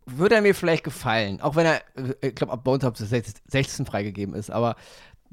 würde 0.05 0.35
er 0.35 0.41
mir 0.41 0.55
vielleicht 0.55 0.83
gefallen. 0.83 1.41
Auch 1.41 1.55
wenn 1.55 1.65
er, 1.65 1.81
äh, 1.95 2.27
ich 2.27 2.35
glaube, 2.35 2.53
ab 2.53 2.63
Bones 2.63 2.83
Up 2.83 2.97
16 2.97 3.85
freigegeben 3.85 4.35
ist. 4.35 4.51
Aber 4.51 4.75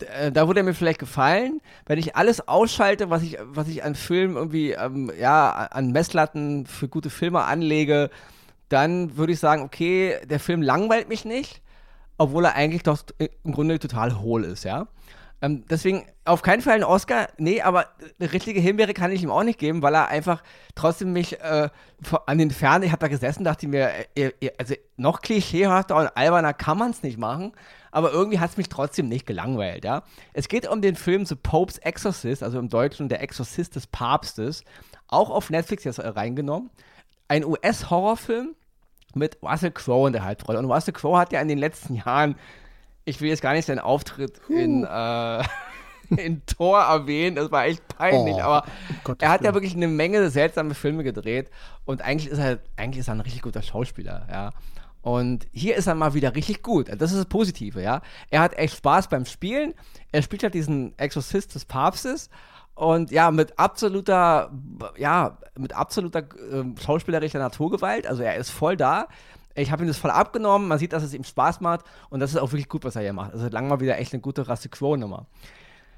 äh, 0.02 0.32
da 0.32 0.46
würde 0.46 0.60
er 0.60 0.64
mir 0.64 0.74
vielleicht 0.74 0.98
gefallen, 0.98 1.60
wenn 1.86 1.98
ich 1.98 2.16
alles 2.16 2.46
ausschalte, 2.48 3.10
was 3.10 3.22
ich, 3.22 3.38
was 3.40 3.68
ich 3.68 3.84
an 3.84 3.94
Filmen 3.94 4.36
irgendwie, 4.36 4.72
ähm, 4.72 5.10
ja, 5.18 5.50
an 5.50 5.92
Messlatten 5.92 6.66
für 6.66 6.88
gute 6.88 7.10
Filme 7.10 7.44
anlege, 7.44 8.10
dann 8.68 9.16
würde 9.16 9.32
ich 9.32 9.40
sagen, 9.40 9.62
okay, 9.62 10.16
der 10.24 10.40
Film 10.40 10.62
langweilt 10.62 11.08
mich 11.08 11.24
nicht, 11.24 11.60
obwohl 12.18 12.44
er 12.44 12.54
eigentlich 12.54 12.82
doch 12.82 12.98
im 13.42 13.52
Grunde 13.52 13.78
total 13.78 14.20
hohl 14.20 14.44
ist, 14.44 14.64
ja. 14.64 14.86
Ähm, 15.42 15.64
deswegen 15.70 16.06
auf 16.25 16.42
keinen 16.42 16.61
Fall 16.61 16.75
ein 16.75 16.85
Oscar, 16.85 17.28
nee, 17.38 17.62
aber 17.62 17.87
eine 18.18 18.32
richtige 18.32 18.61
Himbeere 18.61 18.92
kann 18.92 19.11
ich 19.11 19.23
ihm 19.23 19.30
auch 19.30 19.42
nicht 19.42 19.59
geben, 19.59 19.82
weil 19.82 19.94
er 19.94 20.09
einfach 20.09 20.42
trotzdem 20.75 21.12
mich 21.12 21.40
äh, 21.40 21.70
an 22.26 22.38
den 22.38 22.50
Fernsehen, 22.50 22.88
ich 22.88 22.92
habe 22.92 23.00
da 23.00 23.09
gesessen, 23.09 23.44
dachte 23.44 23.66
mir, 23.66 23.90
äh, 24.14 24.32
äh, 24.40 24.52
also 24.59 24.75
noch 24.97 25.23
klischeehafter 25.23 25.97
und 25.97 26.09
alberner 26.09 26.52
kann 26.52 26.76
man 26.76 26.90
es 26.90 27.02
nicht 27.02 27.18
machen, 27.18 27.52
aber 27.90 28.12
irgendwie 28.12 28.38
hat 28.38 28.50
es 28.50 28.56
mich 28.59 28.68
trotzdem 28.68 29.09
nicht 29.09 29.26
gelangweilt, 29.26 29.85
ja. 29.85 30.02
Es 30.35 30.49
geht 30.49 30.68
um 30.68 30.82
den 30.82 30.94
Film 30.94 31.25
The 31.25 31.37
Pope's 31.37 31.78
Exorcist, 31.78 32.42
also 32.42 32.59
im 32.59 32.68
Deutschen 32.68 33.09
der 33.09 33.23
Exorzist 33.23 33.76
des 33.76 33.87
Papstes, 33.87 34.64
auch 35.09 35.30
auf 35.30 35.50
Netflix 35.50 35.85
jetzt 35.85 36.00
reingenommen. 36.00 36.70
Ein 37.28 37.44
US-Horrorfilm 37.44 38.54
mit 39.14 39.38
Russell 39.42 39.73
Crowe 39.73 40.06
in 40.06 40.12
der 40.12 40.25
Hauptrolle. 40.25 40.59
Und 40.59 40.70
Russell 40.70 40.94
Crowe 40.94 41.18
hat 41.18 41.32
ja 41.32 41.40
in 41.40 41.49
den 41.49 41.59
letzten 41.59 41.94
Jahren 41.94 42.37
ich 43.11 43.21
will 43.21 43.29
jetzt 43.29 43.43
gar 43.43 43.52
nicht 43.52 43.67
seinen 43.67 43.79
Auftritt 43.79 44.40
huh. 44.49 44.55
in, 44.55 44.85
äh, 44.85 45.43
in 46.17 46.45
Tor 46.47 46.81
erwähnen, 46.81 47.37
das 47.37 47.50
war 47.50 47.67
echt 47.67 47.87
peinlich, 47.88 48.37
oh, 48.37 48.40
aber 48.40 48.64
um 49.07 49.14
er 49.19 49.29
hat 49.29 49.45
ja 49.45 49.55
wirklich 49.55 49.75
eine 49.75 49.88
Menge 49.88 50.31
seltsame 50.31 50.75
Filme 50.75 51.05
gedreht 51.05 51.50
und 51.85 52.02
eigentlich 52.02 52.31
ist 52.31 52.38
er, 52.38 52.59
eigentlich 52.76 53.00
ist 53.00 53.09
er 53.09 53.14
ein 53.14 53.21
richtig 53.21 53.43
guter 53.43 53.62
Schauspieler, 53.62 54.26
ja. 54.31 54.50
Und 55.02 55.47
hier 55.50 55.76
ist 55.76 55.87
er 55.87 55.95
mal 55.95 56.12
wieder 56.12 56.35
richtig 56.35 56.62
gut. 56.62 56.88
Das 56.88 57.11
ist 57.11 57.17
das 57.17 57.25
Positive, 57.25 57.81
ja. 57.81 58.02
Er 58.29 58.40
hat 58.40 58.59
echt 58.59 58.76
Spaß 58.76 59.09
beim 59.09 59.25
Spielen. 59.25 59.73
Er 60.12 60.21
spielt 60.21 60.43
halt 60.43 60.52
diesen 60.52 60.93
Exorzist 60.99 61.55
des 61.55 61.64
Papstes 61.64 62.29
und 62.75 63.11
ja, 63.11 63.31
mit 63.31 63.59
absoluter, 63.59 64.50
ja, 64.97 65.38
mit 65.59 65.75
absoluter 65.75 66.21
äh, 66.21 66.64
schauspielerischer 66.83 67.38
Naturgewalt. 67.38 68.07
Also 68.07 68.23
er 68.23 68.37
ist 68.37 68.50
voll 68.50 68.76
da. 68.76 69.09
Ich 69.54 69.71
habe 69.71 69.85
ihm 69.85 69.88
das 69.88 69.99
voll 69.99 70.11
abgenommen. 70.11 70.69
Man 70.69 70.78
sieht, 70.78 70.92
dass 70.92 71.02
es 71.02 71.14
ihm 71.14 71.25
Spaß 71.25 71.61
macht 71.61 71.85
und 72.09 72.21
das 72.21 72.30
ist 72.30 72.37
auch 72.37 72.52
wirklich 72.52 72.69
gut, 72.69 72.85
was 72.85 72.97
er 72.97 73.02
hier 73.02 73.12
macht. 73.12 73.33
Also 73.33 73.49
lang 73.49 73.69
mal 73.69 73.80
wieder 73.80 73.99
echt 73.99 74.12
eine 74.12 74.21
gute 74.21 74.49
Rasse 74.49 74.69
Quo-Nummer. 74.69 75.26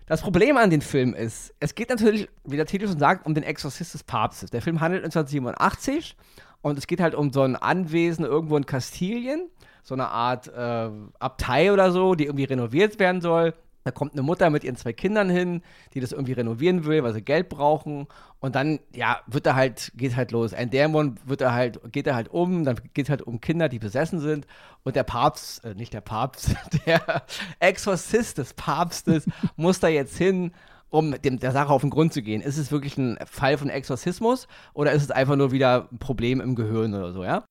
Das 0.06 0.20
Problem 0.20 0.56
an 0.56 0.70
dem 0.70 0.80
Film 0.80 1.14
ist, 1.14 1.54
es 1.60 1.74
geht 1.74 1.88
natürlich, 1.88 2.28
wie 2.44 2.56
der 2.56 2.66
Titel 2.66 2.88
schon 2.88 2.98
sagt, 2.98 3.24
um 3.24 3.34
den 3.34 3.44
Exorzist 3.44 3.94
des 3.94 4.02
Papstes. 4.02 4.50
Der 4.50 4.60
Film 4.60 4.80
handelt 4.80 5.04
1987 5.04 6.16
und 6.60 6.76
es 6.76 6.86
geht 6.86 7.00
halt 7.00 7.14
um 7.14 7.32
so 7.32 7.42
ein 7.42 7.56
Anwesen 7.56 8.24
irgendwo 8.24 8.56
in 8.56 8.66
Kastilien, 8.66 9.48
so 9.82 9.94
eine 9.94 10.08
Art 10.08 10.48
äh, 10.48 10.90
Abtei 11.18 11.72
oder 11.72 11.92
so, 11.92 12.14
die 12.14 12.26
irgendwie 12.26 12.44
renoviert 12.44 12.98
werden 12.98 13.20
soll. 13.20 13.54
Da 13.84 13.90
kommt 13.90 14.12
eine 14.12 14.22
Mutter 14.22 14.50
mit 14.50 14.64
ihren 14.64 14.76
zwei 14.76 14.92
Kindern 14.92 15.28
hin, 15.28 15.62
die 15.94 16.00
das 16.00 16.12
irgendwie 16.12 16.32
renovieren 16.32 16.84
will, 16.84 17.02
weil 17.02 17.12
sie 17.12 17.22
Geld 17.22 17.48
brauchen. 17.48 18.06
Und 18.40 18.54
dann, 18.54 18.80
ja, 18.94 19.20
wird 19.26 19.46
er 19.46 19.54
halt, 19.54 19.92
geht 19.96 20.16
halt 20.16 20.32
los. 20.32 20.54
Ein 20.54 20.70
Dämon 20.70 21.16
wird 21.24 21.40
er 21.40 21.52
halt, 21.52 21.80
geht 21.92 22.06
er 22.06 22.14
halt 22.14 22.28
um, 22.28 22.64
dann 22.64 22.76
geht 22.94 23.06
es 23.06 23.10
halt 23.10 23.22
um 23.22 23.40
Kinder, 23.40 23.68
die 23.68 23.78
besessen 23.78 24.20
sind. 24.20 24.46
Und 24.84 24.96
der 24.96 25.04
Papst, 25.04 25.64
äh, 25.64 25.74
nicht 25.74 25.92
der 25.92 26.00
Papst, 26.00 26.54
der 26.86 27.24
Exorzist 27.60 28.38
des 28.38 28.54
Papstes 28.54 29.26
muss 29.56 29.80
da 29.80 29.88
jetzt 29.88 30.16
hin, 30.16 30.52
um 30.90 31.14
dem, 31.22 31.38
der 31.38 31.52
Sache 31.52 31.72
auf 31.72 31.80
den 31.80 31.90
Grund 31.90 32.12
zu 32.12 32.22
gehen. 32.22 32.42
Ist 32.42 32.58
es 32.58 32.70
wirklich 32.70 32.98
ein 32.98 33.18
Fall 33.24 33.56
von 33.58 33.70
Exorzismus 33.70 34.46
oder 34.74 34.92
ist 34.92 35.02
es 35.02 35.10
einfach 35.10 35.36
nur 35.36 35.50
wieder 35.50 35.88
ein 35.90 35.98
Problem 35.98 36.40
im 36.40 36.54
Gehirn 36.54 36.94
oder 36.94 37.12
so, 37.12 37.24
ja? 37.24 37.44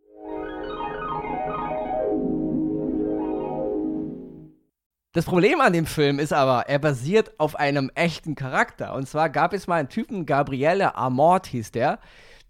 Das 5.13 5.25
Problem 5.25 5.59
an 5.59 5.73
dem 5.73 5.85
Film 5.85 6.19
ist 6.19 6.31
aber, 6.31 6.69
er 6.69 6.79
basiert 6.79 7.37
auf 7.37 7.57
einem 7.57 7.91
echten 7.95 8.35
Charakter. 8.35 8.93
Und 8.93 9.09
zwar 9.09 9.29
gab 9.29 9.51
es 9.51 9.67
mal 9.67 9.75
einen 9.75 9.89
Typen, 9.89 10.25
Gabriele 10.25 10.95
Amort 10.95 11.47
hieß 11.47 11.71
der, 11.71 11.99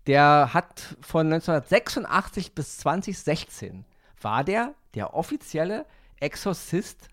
der 0.05 0.53
hat 0.53 0.95
von 1.01 1.25
1986 1.33 2.53
bis 2.53 2.77
2016 2.77 3.85
war 4.21 4.43
der 4.43 4.75
der 4.93 5.15
offizielle 5.15 5.85
Exorzist 6.19 7.07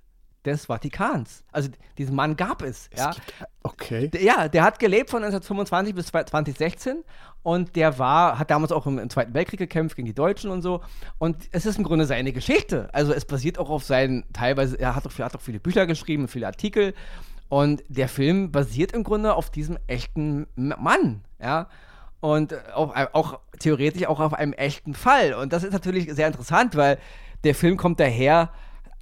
des 0.52 0.67
Vatikans. 0.67 1.45
Also 1.52 1.71
diesen 1.97 2.14
Mann 2.14 2.37
gab 2.37 2.62
es. 2.62 2.88
es 2.93 3.00
ja. 3.00 3.11
Gibt, 3.11 3.33
okay. 3.62 4.11
Ja, 4.21 4.49
der 4.49 4.64
hat 4.64 4.78
gelebt 4.78 5.11
von 5.11 5.23
1925 5.23 5.95
bis 5.95 6.07
2016 6.07 7.05
und 7.43 7.76
der 7.76 7.99
war, 7.99 8.38
hat 8.38 8.50
damals 8.50 8.73
auch 8.73 8.87
im, 8.87 8.99
im, 8.99 9.11
Zweiten 9.11 9.35
Weltkrieg 9.35 9.59
gekämpft 9.59 9.97
gegen 9.97 10.07
die 10.07 10.14
Deutschen 10.14 10.50
und 10.50 10.62
so. 10.62 10.81
Und 11.19 11.37
es 11.52 11.67
ist 11.67 11.78
im 11.78 11.85
Grunde 11.85 12.05
seine 12.07 12.33
Geschichte. 12.33 12.88
Also 12.93 13.12
es 13.12 13.25
basiert 13.25 13.59
auch 13.59 13.71
auf 13.71 13.85
seinen, 13.85 14.25
teilweise, 14.33 14.78
er 14.78 14.95
hat 14.95 15.07
auch, 15.07 15.19
hat 15.19 15.37
auch 15.37 15.40
viele 15.40 15.61
Bücher 15.61 15.87
geschrieben, 15.87 16.28
viele 16.28 16.47
Artikel. 16.47 16.95
Und 17.49 17.83
der 17.88 18.09
Film 18.09 18.52
basiert 18.52 18.93
im 18.93 19.05
Grunde 19.05 19.35
auf 19.35 19.50
diesem 19.50 19.78
echten 19.87 20.47
Mann, 20.57 21.23
ja. 21.40 21.69
Und 22.21 22.52
auch, 22.75 22.95
auch 23.12 23.38
theoretisch 23.61 24.07
auch 24.07 24.19
auf 24.19 24.35
einem 24.35 24.52
echten 24.52 24.93
Fall. 24.93 25.35
Und 25.35 25.52
das 25.52 25.62
ist 25.62 25.73
natürlich 25.73 26.12
sehr 26.12 26.26
interessant, 26.26 26.75
weil 26.75 26.99
der 27.45 27.55
Film 27.55 27.76
kommt 27.76 28.00
daher, 28.00 28.50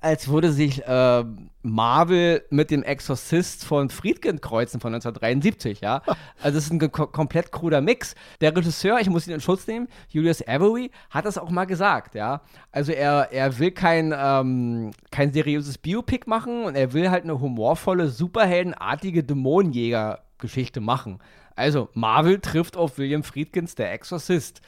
als 0.01 0.29
würde 0.29 0.53
sich 0.53 0.85
äh, 0.87 1.25
Marvel 1.63 2.45
mit 2.51 2.71
dem 2.71 2.83
Exorzist 2.83 3.65
von 3.65 3.91
Friedkin 3.91 4.41
kreuzen 4.41 4.81
von 4.81 4.95
1973, 4.95 5.81
ja. 5.81 6.03
Also 6.43 6.59
es 6.59 6.67
ist 6.67 6.73
ein 6.73 6.91
komplett 6.91 7.51
kruder 7.51 7.81
Mix. 7.81 8.15
Der 8.41 8.55
Regisseur, 8.55 9.01
ich 9.01 9.09
muss 9.09 9.27
ihn 9.27 9.35
in 9.35 9.41
Schutz 9.41 9.67
nehmen, 9.67 9.89
Julius 10.09 10.47
Avery, 10.47 10.91
hat 11.11 11.25
das 11.25 11.39
auch 11.39 11.51
mal 11.51 11.65
gesagt, 11.65 12.15
ja. 12.15 12.43
Also 12.71 12.93
er, 12.93 13.33
er 13.33 13.59
will 13.59 13.71
kein, 13.73 14.15
ähm, 14.17 14.93
kein 15.11 15.33
seriöses 15.33 15.79
Biopic 15.79 16.29
machen 16.29 16.65
und 16.65 16.77
er 16.77 16.93
will 16.93 17.11
halt 17.11 17.25
eine 17.25 17.41
humorvolle, 17.41 18.09
superheldenartige 18.09 19.25
Dämonenjäger-Geschichte 19.25 20.81
machen. 20.81 21.19
Also 21.57 21.89
Marvel 21.95 22.39
trifft 22.41 22.77
auf 22.77 22.99
William 22.99 23.23
Friedkins 23.25 23.75
Der 23.75 23.93
Exorzist 23.93 24.61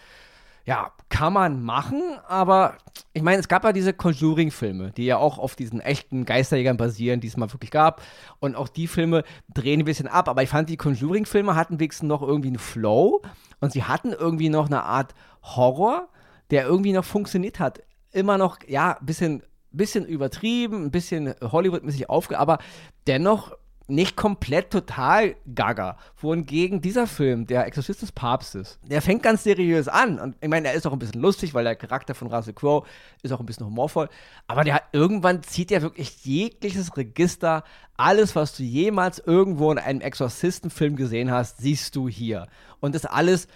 ja, 0.69 0.93
kann 1.09 1.33
man 1.33 1.63
machen, 1.63 2.03
aber 2.29 2.77
ich 3.15 3.23
meine, 3.23 3.41
es 3.41 3.49
gab 3.49 3.65
ja 3.65 3.73
diese 3.73 3.95
Conjuring-Filme, 3.95 4.91
die 4.91 5.07
ja 5.07 5.17
auch 5.17 5.39
auf 5.39 5.57
diesen 5.57 5.81
echten 5.81 6.27
Geisterjägern 6.27 6.77
basieren, 6.77 7.21
die 7.21 7.27
es 7.27 7.39
mal 7.39 7.51
wirklich 7.51 7.71
gab. 7.71 8.03
Und 8.39 8.55
auch 8.55 8.69
die 8.69 8.87
Filme 8.87 9.25
drehen 9.49 9.81
ein 9.81 9.87
bisschen 9.87 10.09
ab. 10.09 10.29
Aber 10.29 10.43
ich 10.43 10.51
fand, 10.51 10.69
die 10.69 10.77
Conjuring-Filme 10.77 11.57
hatten 11.57 11.81
wenigstens 11.81 12.07
noch 12.07 12.21
irgendwie 12.21 12.49
einen 12.49 12.59
Flow 12.59 13.23
und 13.63 13.73
sie 13.73 13.85
hatten 13.85 14.13
irgendwie 14.13 14.51
noch 14.51 14.67
eine 14.67 14.83
Art 14.83 15.15
Horror, 15.43 16.11
der 16.51 16.67
irgendwie 16.67 16.93
noch 16.93 17.07
funktioniert 17.07 17.61
hat. 17.61 17.81
Immer 18.13 18.37
noch, 18.37 18.59
ja, 18.67 18.99
ein 18.99 19.07
bisschen, 19.07 19.43
bisschen 19.71 20.05
übertrieben, 20.05 20.85
ein 20.85 20.91
bisschen 20.91 21.35
Hollywood-mäßig 21.41 22.11
aufge, 22.11 22.39
aber 22.39 22.59
dennoch 23.07 23.57
nicht 23.89 24.17
komplett 24.17 24.71
total 24.71 25.35
gaga. 25.55 25.97
Wohingegen 26.19 26.83
dieser 26.83 27.07
Film, 27.07 27.47
der 27.47 27.67
Exorzist 27.67 28.03
des 28.03 28.13
Papstes, 28.13 28.79
der 28.83 29.01
fängt 29.01 29.23
ganz 29.23 29.45
seriös 29.45 29.89
an. 29.89 30.19
Und 30.19 30.37
ich 30.41 30.49
meine, 30.49 30.69
er 30.69 30.75
ist 30.75 30.87
auch 30.87 30.93
ein 30.93 30.99
bisschen 30.99 31.23
lustig, 31.23 31.55
weil 31.55 31.65
der 31.65 31.75
Charakter 31.75 32.15
von 32.15 32.29
Russell 32.29 32.53
Crowe 32.53 32.87
ist 33.23 33.33
auch 33.33 33.41
ein 33.41 33.47
bisschen 33.47 33.67
humorvoll. 33.67 34.09
Aber 34.47 34.63
der 34.63 34.83
irgendwann 34.93 35.43
zieht 35.43 35.73
er 35.73 35.83
wirklich 35.83 36.25
jegliches 36.25 36.97
Register. 36.97 37.65
Alles, 37.97 38.37
was 38.37 38.55
du 38.55 38.63
jemals 38.63 39.19
irgendwo 39.21 39.73
in 39.73 39.79
einem 39.79 40.03
Exorzistenfilm 40.03 40.95
gesehen 40.95 41.31
hast, 41.31 41.59
siehst 41.59 41.97
du 41.97 42.09
hier. 42.09 42.47
Und 42.81 42.95
das 42.95 43.07
alles 43.07 43.49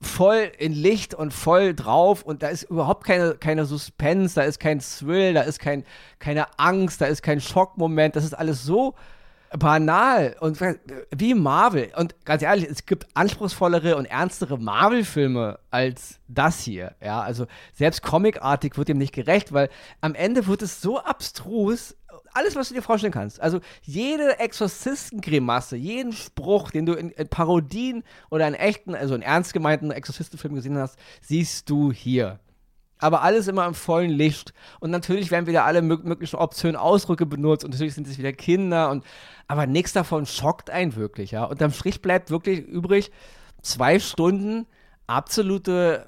voll 0.00 0.52
in 0.58 0.72
Licht 0.72 1.14
und 1.14 1.32
voll 1.32 1.74
drauf 1.74 2.22
und 2.22 2.42
da 2.42 2.48
ist 2.48 2.64
überhaupt 2.64 3.04
keine, 3.04 3.36
keine 3.36 3.64
Suspense, 3.64 4.34
da 4.34 4.42
ist 4.42 4.60
kein 4.60 4.80
Thrill, 4.80 5.32
da 5.32 5.42
ist 5.42 5.58
kein, 5.58 5.84
keine 6.18 6.58
Angst, 6.58 7.00
da 7.00 7.06
ist 7.06 7.22
kein 7.22 7.40
Schockmoment, 7.40 8.14
das 8.14 8.24
ist 8.24 8.34
alles 8.34 8.64
so 8.64 8.94
banal 9.58 10.36
und 10.40 10.58
wie 11.14 11.34
Marvel. 11.34 11.92
Und 11.96 12.24
ganz 12.24 12.42
ehrlich, 12.42 12.68
es 12.68 12.86
gibt 12.86 13.06
anspruchsvollere 13.14 13.96
und 13.96 14.06
ernstere 14.06 14.58
Marvel-Filme 14.58 15.58
als 15.70 16.18
das 16.28 16.60
hier. 16.60 16.94
Ja, 17.02 17.20
also 17.20 17.46
selbst 17.72 18.02
comicartig 18.02 18.76
wird 18.76 18.88
dem 18.88 18.98
nicht 18.98 19.14
gerecht, 19.14 19.52
weil 19.52 19.70
am 20.00 20.14
Ende 20.14 20.46
wird 20.46 20.62
es 20.62 20.80
so 20.80 20.98
abstrus. 20.98 21.96
Alles, 22.32 22.56
was 22.56 22.68
du 22.68 22.74
dir 22.74 22.82
vorstellen 22.82 23.12
kannst. 23.12 23.40
Also 23.40 23.60
jede 23.82 24.40
Exorzistengrimasse, 24.40 25.76
jeden 25.76 26.12
Spruch, 26.12 26.72
den 26.72 26.84
du 26.84 26.94
in, 26.94 27.10
in, 27.10 27.28
Parodien 27.28 28.02
oder 28.30 28.48
in 28.48 28.54
echten, 28.54 28.96
also 28.96 29.14
in 29.14 29.22
ernst 29.22 29.52
gemeinten 29.52 29.92
Exorzistenfilmen 29.92 30.56
gesehen 30.56 30.76
hast, 30.76 30.98
siehst 31.20 31.70
du 31.70 31.92
hier 31.92 32.40
aber 33.04 33.20
alles 33.20 33.48
immer 33.48 33.66
im 33.66 33.74
vollen 33.74 34.10
Licht. 34.10 34.54
Und 34.80 34.90
natürlich 34.90 35.30
werden 35.30 35.46
wieder 35.46 35.66
alle 35.66 35.82
möglichen 35.82 36.36
obszönen 36.36 36.76
Ausdrücke 36.76 37.26
benutzt 37.26 37.62
und 37.62 37.72
natürlich 37.72 37.94
sind 37.94 38.06
es 38.08 38.16
wieder 38.16 38.32
Kinder 38.32 38.90
und 38.90 39.04
aber 39.46 39.66
nichts 39.66 39.92
davon 39.92 40.24
schockt 40.24 40.70
einen 40.70 40.96
wirklich, 40.96 41.32
ja. 41.32 41.44
Unterm 41.44 41.70
Strich 41.72 42.00
bleibt 42.00 42.30
wirklich 42.30 42.60
übrig 42.60 43.10
zwei 43.60 43.98
Stunden 43.98 44.66
absolute 45.06 46.06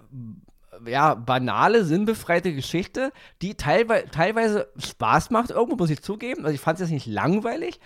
ja, 0.87 1.15
banale, 1.15 1.85
sinnbefreite 1.85 2.55
Geschichte, 2.55 3.13
die 3.43 3.57
teilweise, 3.57 4.07
teilweise 4.07 4.69
Spaß 4.79 5.29
macht, 5.29 5.51
irgendwo 5.51 5.77
muss 5.77 5.91
ich 5.91 6.03
zugeben. 6.03 6.47
Also 6.47 6.55
ich 6.55 6.61
fand 6.63 6.77
es 6.77 6.89
jetzt 6.89 6.95
nicht 6.95 7.07
langweilig, 7.07 7.79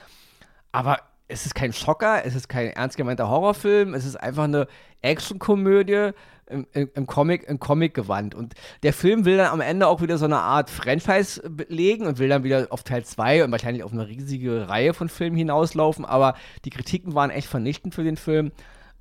aber 0.70 0.98
es 1.26 1.46
ist 1.46 1.56
kein 1.56 1.72
Schocker, 1.72 2.24
es 2.24 2.36
ist 2.36 2.48
kein 2.48 2.68
ernst 2.68 2.96
gemeinter 2.96 3.28
Horrorfilm, 3.28 3.92
es 3.94 4.04
ist 4.04 4.16
einfach 4.16 4.44
eine 4.44 4.68
Actionkomödie 5.02 6.12
im, 6.50 6.90
im, 6.94 7.06
Comic, 7.06 7.44
im 7.44 7.58
Comic 7.58 7.94
gewandt. 7.94 8.34
Und 8.34 8.54
der 8.82 8.92
Film 8.92 9.24
will 9.24 9.36
dann 9.36 9.52
am 9.52 9.60
Ende 9.60 9.86
auch 9.86 10.02
wieder 10.02 10.18
so 10.18 10.24
eine 10.24 10.38
Art 10.38 10.70
Franchise 10.70 11.42
legen 11.68 12.06
und 12.06 12.18
will 12.18 12.28
dann 12.28 12.44
wieder 12.44 12.66
auf 12.70 12.82
Teil 12.82 13.04
2 13.04 13.44
und 13.44 13.52
wahrscheinlich 13.52 13.84
auf 13.84 13.92
eine 13.92 14.08
riesige 14.08 14.68
Reihe 14.68 14.94
von 14.94 15.08
Filmen 15.08 15.36
hinauslaufen. 15.36 16.04
Aber 16.04 16.34
die 16.64 16.70
Kritiken 16.70 17.14
waren 17.14 17.30
echt 17.30 17.48
vernichtend 17.48 17.94
für 17.94 18.04
den 18.04 18.16
Film. 18.16 18.52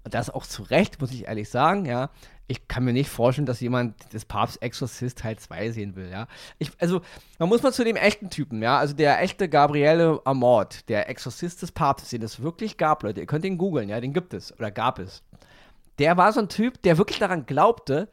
Und 0.03 0.13
das 0.13 0.29
auch 0.29 0.45
zu 0.45 0.63
Recht, 0.63 1.01
muss 1.01 1.11
ich 1.11 1.27
ehrlich 1.27 1.49
sagen, 1.49 1.85
ja. 1.85 2.09
Ich 2.51 2.67
kann 2.67 2.83
mir 2.83 2.93
nicht 2.93 3.09
vorstellen, 3.09 3.45
dass 3.45 3.59
jemand 3.59 4.11
des 4.11 4.25
Papst 4.25 4.59
Exorcist 4.63 5.19
Teil 5.19 5.37
2 5.37 5.69
sehen 5.69 5.95
will, 5.95 6.09
ja. 6.09 6.27
Ich, 6.57 6.71
also, 6.79 7.01
man 7.37 7.47
muss 7.47 7.61
mal 7.61 7.71
zu 7.71 7.83
dem 7.83 7.95
echten 7.95 8.31
Typen, 8.31 8.63
ja. 8.63 8.79
Also, 8.79 8.95
der 8.95 9.21
echte 9.21 9.49
Gabriele 9.49 10.19
Amort, 10.23 10.89
der 10.89 11.09
Exorzist 11.09 11.61
des 11.61 11.71
Papstes, 11.71 12.09
den 12.09 12.23
es 12.23 12.41
wirklich 12.41 12.77
gab, 12.77 13.03
Leute. 13.03 13.19
Ihr 13.19 13.27
könnt 13.27 13.45
ihn 13.45 13.57
googeln, 13.57 13.89
ja. 13.89 13.99
Den 13.99 14.13
gibt 14.13 14.33
es 14.33 14.57
oder 14.57 14.71
gab 14.71 14.97
es 14.99 15.21
der 15.99 16.17
war 16.17 16.33
so 16.33 16.39
ein 16.39 16.49
Typ, 16.49 16.81
der 16.81 16.97
wirklich 16.97 17.19
daran 17.19 17.45
glaubte, 17.45 18.09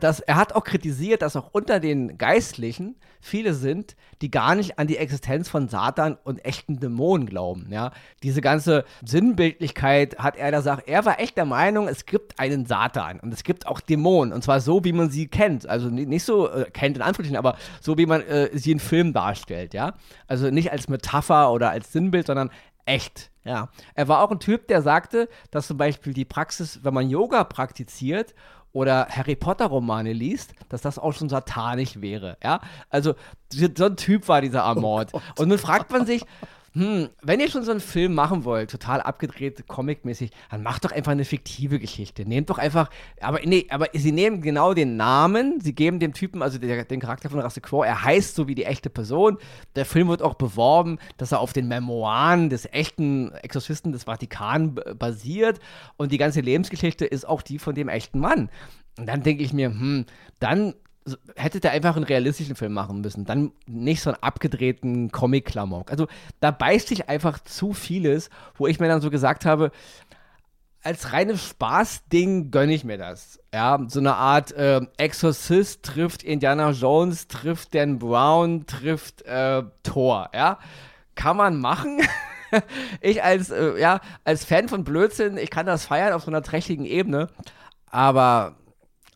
dass 0.00 0.18
er 0.18 0.34
hat 0.34 0.52
auch 0.52 0.64
kritisiert, 0.64 1.22
dass 1.22 1.36
auch 1.36 1.50
unter 1.52 1.78
den 1.78 2.18
Geistlichen 2.18 2.96
viele 3.20 3.54
sind, 3.54 3.94
die 4.20 4.32
gar 4.32 4.56
nicht 4.56 4.80
an 4.80 4.88
die 4.88 4.96
Existenz 4.96 5.48
von 5.48 5.68
Satan 5.68 6.18
und 6.24 6.44
echten 6.44 6.80
Dämonen 6.80 7.26
glauben. 7.26 7.68
Ja, 7.70 7.92
diese 8.24 8.40
ganze 8.40 8.84
Sinnbildlichkeit 9.04 10.18
hat 10.18 10.36
er 10.36 10.50
da 10.50 10.58
gesagt. 10.58 10.88
Er 10.88 11.04
war 11.04 11.20
echt 11.20 11.36
der 11.36 11.44
Meinung, 11.44 11.86
es 11.86 12.04
gibt 12.04 12.40
einen 12.40 12.66
Satan 12.66 13.20
und 13.20 13.32
es 13.32 13.44
gibt 13.44 13.68
auch 13.68 13.78
Dämonen 13.80 14.32
und 14.32 14.42
zwar 14.42 14.60
so, 14.60 14.84
wie 14.84 14.92
man 14.92 15.10
sie 15.10 15.28
kennt. 15.28 15.68
Also 15.68 15.88
nicht 15.88 16.24
so 16.24 16.50
äh, 16.50 16.68
kennt 16.72 16.96
in 16.96 17.02
Anführungsstrichen, 17.02 17.36
aber 17.36 17.56
so, 17.80 17.96
wie 17.96 18.06
man 18.06 18.22
äh, 18.22 18.50
sie 18.54 18.72
in 18.72 18.80
Filmen 18.80 19.12
darstellt. 19.12 19.72
Ja, 19.72 19.94
also 20.26 20.50
nicht 20.50 20.72
als 20.72 20.88
Metapher 20.88 21.52
oder 21.52 21.70
als 21.70 21.92
Sinnbild, 21.92 22.26
sondern 22.26 22.50
echt. 22.86 23.30
Ja. 23.44 23.68
Er 23.94 24.08
war 24.08 24.22
auch 24.22 24.30
ein 24.30 24.40
Typ, 24.40 24.66
der 24.68 24.82
sagte, 24.82 25.28
dass 25.50 25.68
zum 25.68 25.76
Beispiel 25.76 26.12
die 26.12 26.24
Praxis, 26.24 26.80
wenn 26.82 26.94
man 26.94 27.10
Yoga 27.10 27.44
praktiziert 27.44 28.34
oder 28.72 29.06
Harry 29.08 29.36
Potter 29.36 29.66
Romane 29.66 30.12
liest, 30.12 30.52
dass 30.68 30.82
das 30.82 30.98
auch 30.98 31.12
schon 31.12 31.28
satanisch 31.28 32.00
wäre. 32.00 32.36
Ja. 32.42 32.60
Also 32.90 33.14
so 33.52 33.84
ein 33.84 33.96
Typ 33.96 34.28
war 34.28 34.40
dieser 34.40 34.64
Amort. 34.64 35.14
Oh 35.14 35.20
Und 35.38 35.48
nun 35.48 35.58
fragt 35.58 35.90
man 35.90 36.06
sich, 36.06 36.24
hm, 36.76 37.08
wenn 37.22 37.40
ihr 37.40 37.48
schon 37.48 37.62
so 37.62 37.70
einen 37.70 37.80
Film 37.80 38.12
machen 38.12 38.44
wollt, 38.44 38.70
total 38.70 39.00
abgedreht, 39.00 39.66
comicmäßig, 39.66 40.30
dann 40.50 40.62
macht 40.62 40.84
doch 40.84 40.92
einfach 40.92 41.12
eine 41.12 41.24
fiktive 41.24 41.78
Geschichte. 41.78 42.28
Nehmt 42.28 42.50
doch 42.50 42.58
einfach, 42.58 42.90
aber 43.18 43.40
nee, 43.44 43.66
aber 43.70 43.86
sie 43.94 44.12
nehmen 44.12 44.42
genau 44.42 44.74
den 44.74 44.98
Namen, 44.98 45.58
sie 45.62 45.74
geben 45.74 46.00
dem 46.00 46.12
Typen, 46.12 46.42
also 46.42 46.58
der, 46.58 46.84
den 46.84 47.00
Charakter 47.00 47.30
von 47.30 47.40
Rasse 47.40 47.62
Quo, 47.62 47.82
er 47.82 48.04
heißt 48.04 48.34
so 48.34 48.46
wie 48.46 48.54
die 48.54 48.66
echte 48.66 48.90
Person. 48.90 49.38
Der 49.74 49.86
Film 49.86 50.08
wird 50.08 50.20
auch 50.20 50.34
beworben, 50.34 50.98
dass 51.16 51.32
er 51.32 51.40
auf 51.40 51.54
den 51.54 51.66
Memoiren 51.66 52.50
des 52.50 52.66
echten 52.70 53.32
Exorzisten 53.32 53.92
des 53.92 54.04
Vatikan 54.04 54.74
basiert 54.74 55.60
und 55.96 56.12
die 56.12 56.18
ganze 56.18 56.42
Lebensgeschichte 56.42 57.06
ist 57.06 57.26
auch 57.26 57.40
die 57.40 57.58
von 57.58 57.74
dem 57.74 57.88
echten 57.88 58.20
Mann. 58.20 58.50
Und 58.98 59.06
dann 59.06 59.22
denke 59.22 59.42
ich 59.42 59.54
mir, 59.54 59.70
hm, 59.70 60.04
dann 60.40 60.74
hätte 61.36 61.60
der 61.60 61.72
einfach 61.72 61.96
einen 61.96 62.04
realistischen 62.04 62.56
Film 62.56 62.72
machen 62.72 63.00
müssen. 63.00 63.24
Dann 63.24 63.52
nicht 63.66 64.02
so 64.02 64.10
einen 64.10 64.22
abgedrehten 64.22 65.12
Comic-Klamauk. 65.12 65.90
Also 65.90 66.06
da 66.40 66.50
beißt 66.50 66.88
sich 66.88 67.08
einfach 67.08 67.38
zu 67.38 67.72
vieles, 67.72 68.30
wo 68.56 68.66
ich 68.66 68.80
mir 68.80 68.88
dann 68.88 69.00
so 69.00 69.10
gesagt 69.10 69.44
habe, 69.44 69.70
als 70.82 71.12
reines 71.12 71.44
Spaßding 71.44 72.52
gönne 72.52 72.72
ich 72.72 72.84
mir 72.84 72.96
das. 72.96 73.40
Ja, 73.52 73.78
so 73.88 73.98
eine 73.98 74.14
Art 74.14 74.52
äh, 74.52 74.80
Exorcist 74.98 75.82
trifft 75.82 76.22
Indiana 76.22 76.70
Jones, 76.70 77.26
trifft 77.26 77.74
Dan 77.74 77.98
Brown, 77.98 78.66
trifft 78.66 79.22
äh, 79.22 79.64
Thor. 79.82 80.30
Ja, 80.32 80.58
kann 81.16 81.36
man 81.36 81.58
machen. 81.58 82.02
ich 83.00 83.24
als, 83.24 83.50
äh, 83.50 83.80
ja, 83.80 84.00
als 84.22 84.44
Fan 84.44 84.68
von 84.68 84.84
Blödsinn, 84.84 85.38
ich 85.38 85.50
kann 85.50 85.66
das 85.66 85.86
feiern 85.86 86.12
auf 86.12 86.22
so 86.22 86.30
einer 86.30 86.42
trächtigen 86.42 86.84
Ebene. 86.84 87.28
Aber 87.90 88.54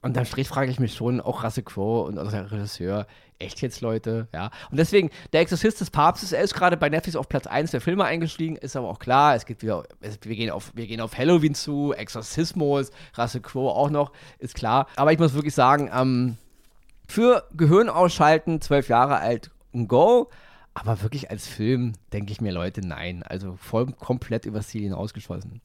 und 0.02 0.16
dann 0.16 0.24
frage 0.24 0.70
ich 0.70 0.80
mich 0.80 0.94
schon, 0.94 1.20
auch 1.20 1.44
Rasse 1.44 1.62
Quo 1.62 2.02
und 2.02 2.18
unser 2.18 2.50
Regisseur, 2.50 3.06
echt 3.38 3.60
jetzt, 3.60 3.80
Leute? 3.80 4.28
Ja. 4.32 4.50
Und 4.70 4.78
deswegen, 4.78 5.10
der 5.32 5.42
Exorzist 5.42 5.80
des 5.80 5.90
Papstes, 5.90 6.32
er 6.32 6.42
ist 6.42 6.54
gerade 6.54 6.76
bei 6.76 6.88
Netflix 6.88 7.16
auf 7.16 7.28
Platz 7.28 7.46
1 7.46 7.70
der 7.70 7.80
Filme 7.80 8.04
eingestiegen, 8.04 8.56
ist 8.56 8.76
aber 8.76 8.88
auch 8.88 8.98
klar, 8.98 9.34
es 9.34 9.44
geht 9.44 9.62
wieder, 9.62 9.84
wir 10.00 10.36
gehen 10.36 10.50
auf, 10.50 10.72
wir 10.74 10.86
gehen 10.86 11.00
auf 11.00 11.16
Halloween 11.16 11.54
zu, 11.54 11.92
Exorzismus, 11.92 12.90
Rasse 13.14 13.40
Quo 13.40 13.68
auch 13.68 13.90
noch, 13.90 14.12
ist 14.38 14.54
klar. 14.54 14.86
Aber 14.96 15.12
ich 15.12 15.18
muss 15.18 15.34
wirklich 15.34 15.54
sagen, 15.54 15.90
ähm, 15.94 16.36
für 17.06 17.44
Gehirn 17.54 17.88
ausschalten, 17.88 18.60
zwölf 18.60 18.88
Jahre 18.88 19.18
alt, 19.18 19.50
ein 19.74 19.88
Go. 19.88 20.30
Aber 20.72 21.02
wirklich 21.02 21.30
als 21.30 21.48
Film 21.48 21.94
denke 22.12 22.32
ich 22.32 22.40
mir, 22.40 22.52
Leute, 22.52 22.80
nein. 22.86 23.24
Also 23.24 23.56
voll 23.56 23.86
komplett 23.92 24.46
übers 24.46 24.68
Ziel 24.68 24.82
hinausgeschossen. 24.82 25.60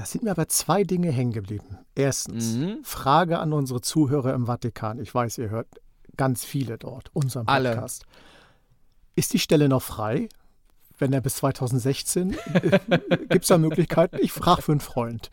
Da 0.00 0.06
sind 0.06 0.24
mir 0.24 0.30
aber 0.30 0.48
zwei 0.48 0.82
Dinge 0.82 1.10
hängen 1.10 1.34
geblieben. 1.34 1.76
Erstens, 1.94 2.54
mhm. 2.54 2.78
Frage 2.84 3.38
an 3.38 3.52
unsere 3.52 3.82
Zuhörer 3.82 4.32
im 4.32 4.46
Vatikan. 4.46 4.98
Ich 4.98 5.14
weiß, 5.14 5.36
ihr 5.36 5.50
hört 5.50 5.68
ganz 6.16 6.42
viele 6.42 6.78
dort, 6.78 7.10
unseren 7.12 7.44
Podcast. 7.44 8.06
Alle. 8.06 8.16
Ist 9.14 9.34
die 9.34 9.38
Stelle 9.38 9.68
noch 9.68 9.82
frei? 9.82 10.30
Wenn 10.96 11.12
er 11.12 11.20
bis 11.20 11.34
2016, 11.36 12.34
gibt 13.28 13.42
es 13.42 13.48
da 13.48 13.58
Möglichkeiten? 13.58 14.16
Ich 14.22 14.32
frage 14.32 14.62
für 14.62 14.72
einen 14.72 14.80
Freund. 14.80 15.30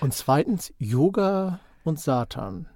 Und 0.00 0.14
zweitens, 0.14 0.72
Yoga 0.78 1.58
und 1.82 1.98
Satan. 1.98 2.68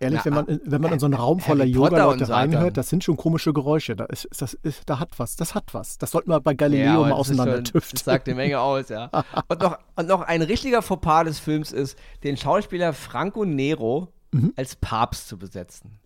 Ehrlich, 0.00 0.20
Na, 0.20 0.24
wenn, 0.26 0.34
man, 0.34 0.60
wenn 0.64 0.80
man 0.80 0.92
in 0.92 0.98
so 1.00 1.06
einen 1.06 1.14
Raum 1.14 1.40
voller 1.40 1.64
Yoga-Leute 1.64 2.28
reinhört, 2.28 2.76
das 2.76 2.88
sind 2.88 3.02
schon 3.02 3.16
komische 3.16 3.52
Geräusche. 3.52 3.96
Da, 3.96 4.04
ist, 4.04 4.28
das 4.38 4.54
ist, 4.54 4.82
da 4.86 5.00
hat 5.00 5.18
was, 5.18 5.34
das 5.36 5.54
hat 5.54 5.74
was. 5.74 5.98
Das 5.98 6.12
sollten 6.12 6.30
wir 6.30 6.40
bei 6.40 6.54
Galileo 6.54 7.00
aber 7.00 7.08
mal 7.08 7.12
auseinander 7.14 7.62
schon- 7.66 7.80
Das 7.90 8.04
sagt 8.04 8.28
eine 8.28 8.36
Menge 8.36 8.60
aus, 8.60 8.88
ja. 8.90 9.10
Und 9.48 9.60
noch, 9.60 9.78
und 9.96 10.06
noch 10.08 10.20
ein 10.22 10.42
richtiger 10.42 10.82
Fauxpas 10.82 11.24
des 11.24 11.38
Films 11.40 11.72
ist, 11.72 11.98
den 12.22 12.36
Schauspieler 12.36 12.92
Franco 12.92 13.44
Nero 13.44 14.08
Mhm. 14.30 14.52
als 14.56 14.76
Papst 14.76 15.26
zu 15.26 15.38
besetzen. 15.38 15.98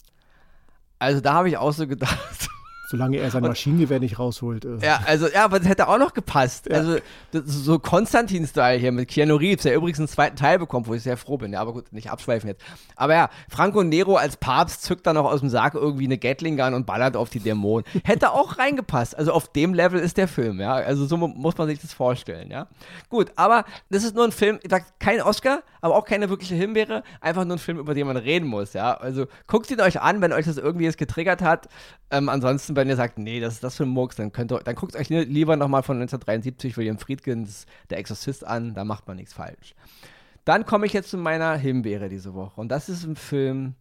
Also 1.01 1.21
da 1.21 1.35
habe 1.35 1.49
ich 1.49 1.57
auch 1.57 1.73
so 1.73 1.89
gedacht, 1.89 2.17
Solange 2.93 3.17
er 3.17 3.31
sein 3.31 3.43
Maschinengewehr 3.43 4.01
nicht 4.01 4.19
rausholt. 4.19 4.67
Äh. 4.67 4.77
Ja, 4.85 5.01
also, 5.07 5.27
ja, 5.29 5.47
aber 5.47 5.59
das 5.59 5.67
hätte 5.67 5.89
auch 5.89 5.97
noch 5.99 6.13
gepasst. 6.13 6.71
Also, 6.71 6.99
das, 7.31 7.45
ist 7.47 7.65
so 7.65 7.79
Konstantin-Style 7.79 8.79
hier 8.79 8.93
mit 8.93 9.09
Keanu 9.09 9.37
Reeves, 9.37 9.63
der 9.63 9.75
übrigens 9.75 9.99
einen 9.99 10.09
zweiten 10.09 10.37
Teil 10.37 10.59
bekommt, 10.59 10.87
wo 10.89 10.93
ich 10.95 11.03
sehr 11.03 11.17
froh 11.17 11.39
bin. 11.39 11.55
Ja, 11.55 11.61
aber 11.63 11.73
gut, 11.73 11.91
nicht 11.91 12.11
abschweifen 12.11 12.49
jetzt. 12.51 12.63
Aber 12.95 13.15
ja, 13.15 13.31
Franco 13.49 13.83
Nero 13.83 14.17
als 14.17 14.37
Papst 14.37 14.83
zückt 14.83 15.07
dann 15.07 15.15
noch 15.15 15.25
aus 15.25 15.41
dem 15.41 15.49
Sarg 15.49 15.73
irgendwie 15.75 16.05
eine 16.05 16.19
Gatling-Gun 16.19 16.75
und 16.75 16.85
ballert 16.85 17.17
auf 17.17 17.31
die 17.31 17.41
Dämonen. 17.41 17.87
Hätte 18.05 18.33
auch 18.33 18.59
reingepasst. 18.59 19.17
Also, 19.17 19.33
auf 19.33 19.49
dem 19.51 19.73
Level 19.73 19.99
ist 19.99 20.19
der 20.19 20.29
Film, 20.29 20.61
ja. 20.61 20.75
Also, 20.75 21.07
so 21.07 21.17
mu- 21.17 21.29
muss 21.29 21.57
man 21.57 21.69
sich 21.69 21.81
das 21.81 21.95
vorstellen, 21.95 22.51
ja. 22.51 22.67
Gut, 23.09 23.33
aber 23.37 23.65
das 23.89 24.05
ist 24.05 24.15
nur 24.15 24.25
ein 24.25 24.33
Film, 24.33 24.59
ich 24.63 24.71
sag, 24.71 24.85
kein 25.01 25.23
Oscar, 25.23 25.63
aber 25.81 25.97
auch 25.97 26.05
keine 26.05 26.29
wirkliche 26.29 26.55
Himbeere. 26.57 27.03
Einfach 27.23 27.47
nur 27.47 27.57
ein 27.57 27.59
Film, 27.59 27.79
über 27.79 27.95
den 27.95 28.07
man 28.07 28.19
reden 28.19 28.47
muss, 28.47 28.75
ja. 28.75 28.93
Also, 28.95 29.27
guckt 29.47 29.71
ihn 29.71 29.81
euch 29.81 30.01
an, 30.03 30.21
wenn 30.21 30.33
euch 30.35 30.45
das 30.45 30.59
irgendwie 30.59 30.85
jetzt 30.85 30.99
getriggert 30.99 31.41
hat. 31.41 31.69
Ähm, 32.11 32.29
ansonsten, 32.29 32.77
wenn 32.83 32.89
ihr 32.89 32.97
sagt, 32.97 33.19
nee, 33.19 33.41
das 33.41 33.55
ist 33.55 33.65
das 33.65 33.77
für 33.77 33.85
ein 33.85 33.89
Murks, 33.89 34.17
dann 34.17 34.33
könnt 34.33 34.53
ihr, 34.53 34.59
dann 34.59 34.75
guckt 34.75 34.95
euch 34.97 35.09
li- 35.09 35.25
lieber 35.25 35.57
nochmal 35.57 35.83
von 35.83 35.97
1973 35.97 36.77
William 36.77 36.99
Friedkins 36.99 37.67
Der 37.91 37.99
Exorzist 37.99 38.45
an, 38.47 38.75
da 38.75 38.85
macht 38.85 39.07
man 39.09 39.17
nichts 39.17 39.33
falsch. 39.33 39.75
Dann 40.45 40.67
komme 40.67 40.87
ich 40.87 40.93
jetzt 40.93 41.11
zu 41.11 41.17
meiner 41.19 41.55
Himbeere 41.57 42.09
diese 42.09 42.35
Woche. 42.35 42.61
Und 42.61 42.69
das 42.69 42.89
ist 42.89 43.05
ein 43.05 43.15
Film, 43.17 43.75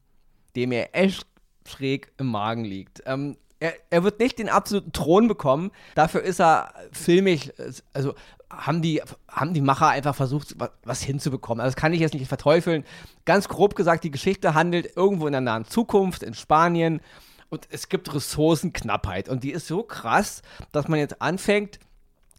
der 0.56 0.68
mir 0.68 0.94
echt 0.94 1.26
schräg 1.68 2.12
im 2.18 2.28
Magen 2.28 2.64
liegt. 2.64 3.02
Ähm, 3.06 3.38
er, 3.60 3.74
er 3.90 4.04
wird 4.04 4.20
nicht 4.20 4.38
den 4.40 4.50
absoluten 4.50 4.92
Thron 4.92 5.28
bekommen. 5.28 5.72
Dafür 5.96 6.22
ist 6.22 6.40
er 6.40 6.74
filmisch, 6.92 7.50
äh, 7.58 7.72
also 7.94 8.14
haben 8.52 8.82
die, 8.82 9.02
haben 9.30 9.54
die 9.54 9.62
Macher 9.62 9.88
einfach 9.90 10.14
versucht, 10.16 10.60
wa- 10.60 10.72
was 10.84 11.02
hinzubekommen. 11.02 11.62
Also 11.62 11.74
das 11.74 11.82
kann 11.82 11.94
ich 11.94 12.00
jetzt 12.00 12.14
nicht 12.14 12.28
verteufeln. 12.28 12.84
Ganz 13.26 13.48
grob 13.48 13.76
gesagt, 13.76 14.04
die 14.04 14.12
Geschichte 14.12 14.54
handelt 14.54 14.96
irgendwo 14.98 15.26
in 15.28 15.32
der 15.32 15.42
nahen 15.42 15.66
Zukunft 15.66 16.22
in 16.22 16.34
Spanien 16.34 17.02
und 17.52 17.68
es 17.70 17.90
gibt 17.90 18.14
Ressourcenknappheit. 18.14 19.30
Und 19.30 19.44
die 19.44 19.52
ist 19.52 19.68
so 19.68 19.84
krass, 19.84 20.42
dass 20.72 20.88
man 20.88 21.00
jetzt 21.00 21.22
anfängt, 21.22 21.80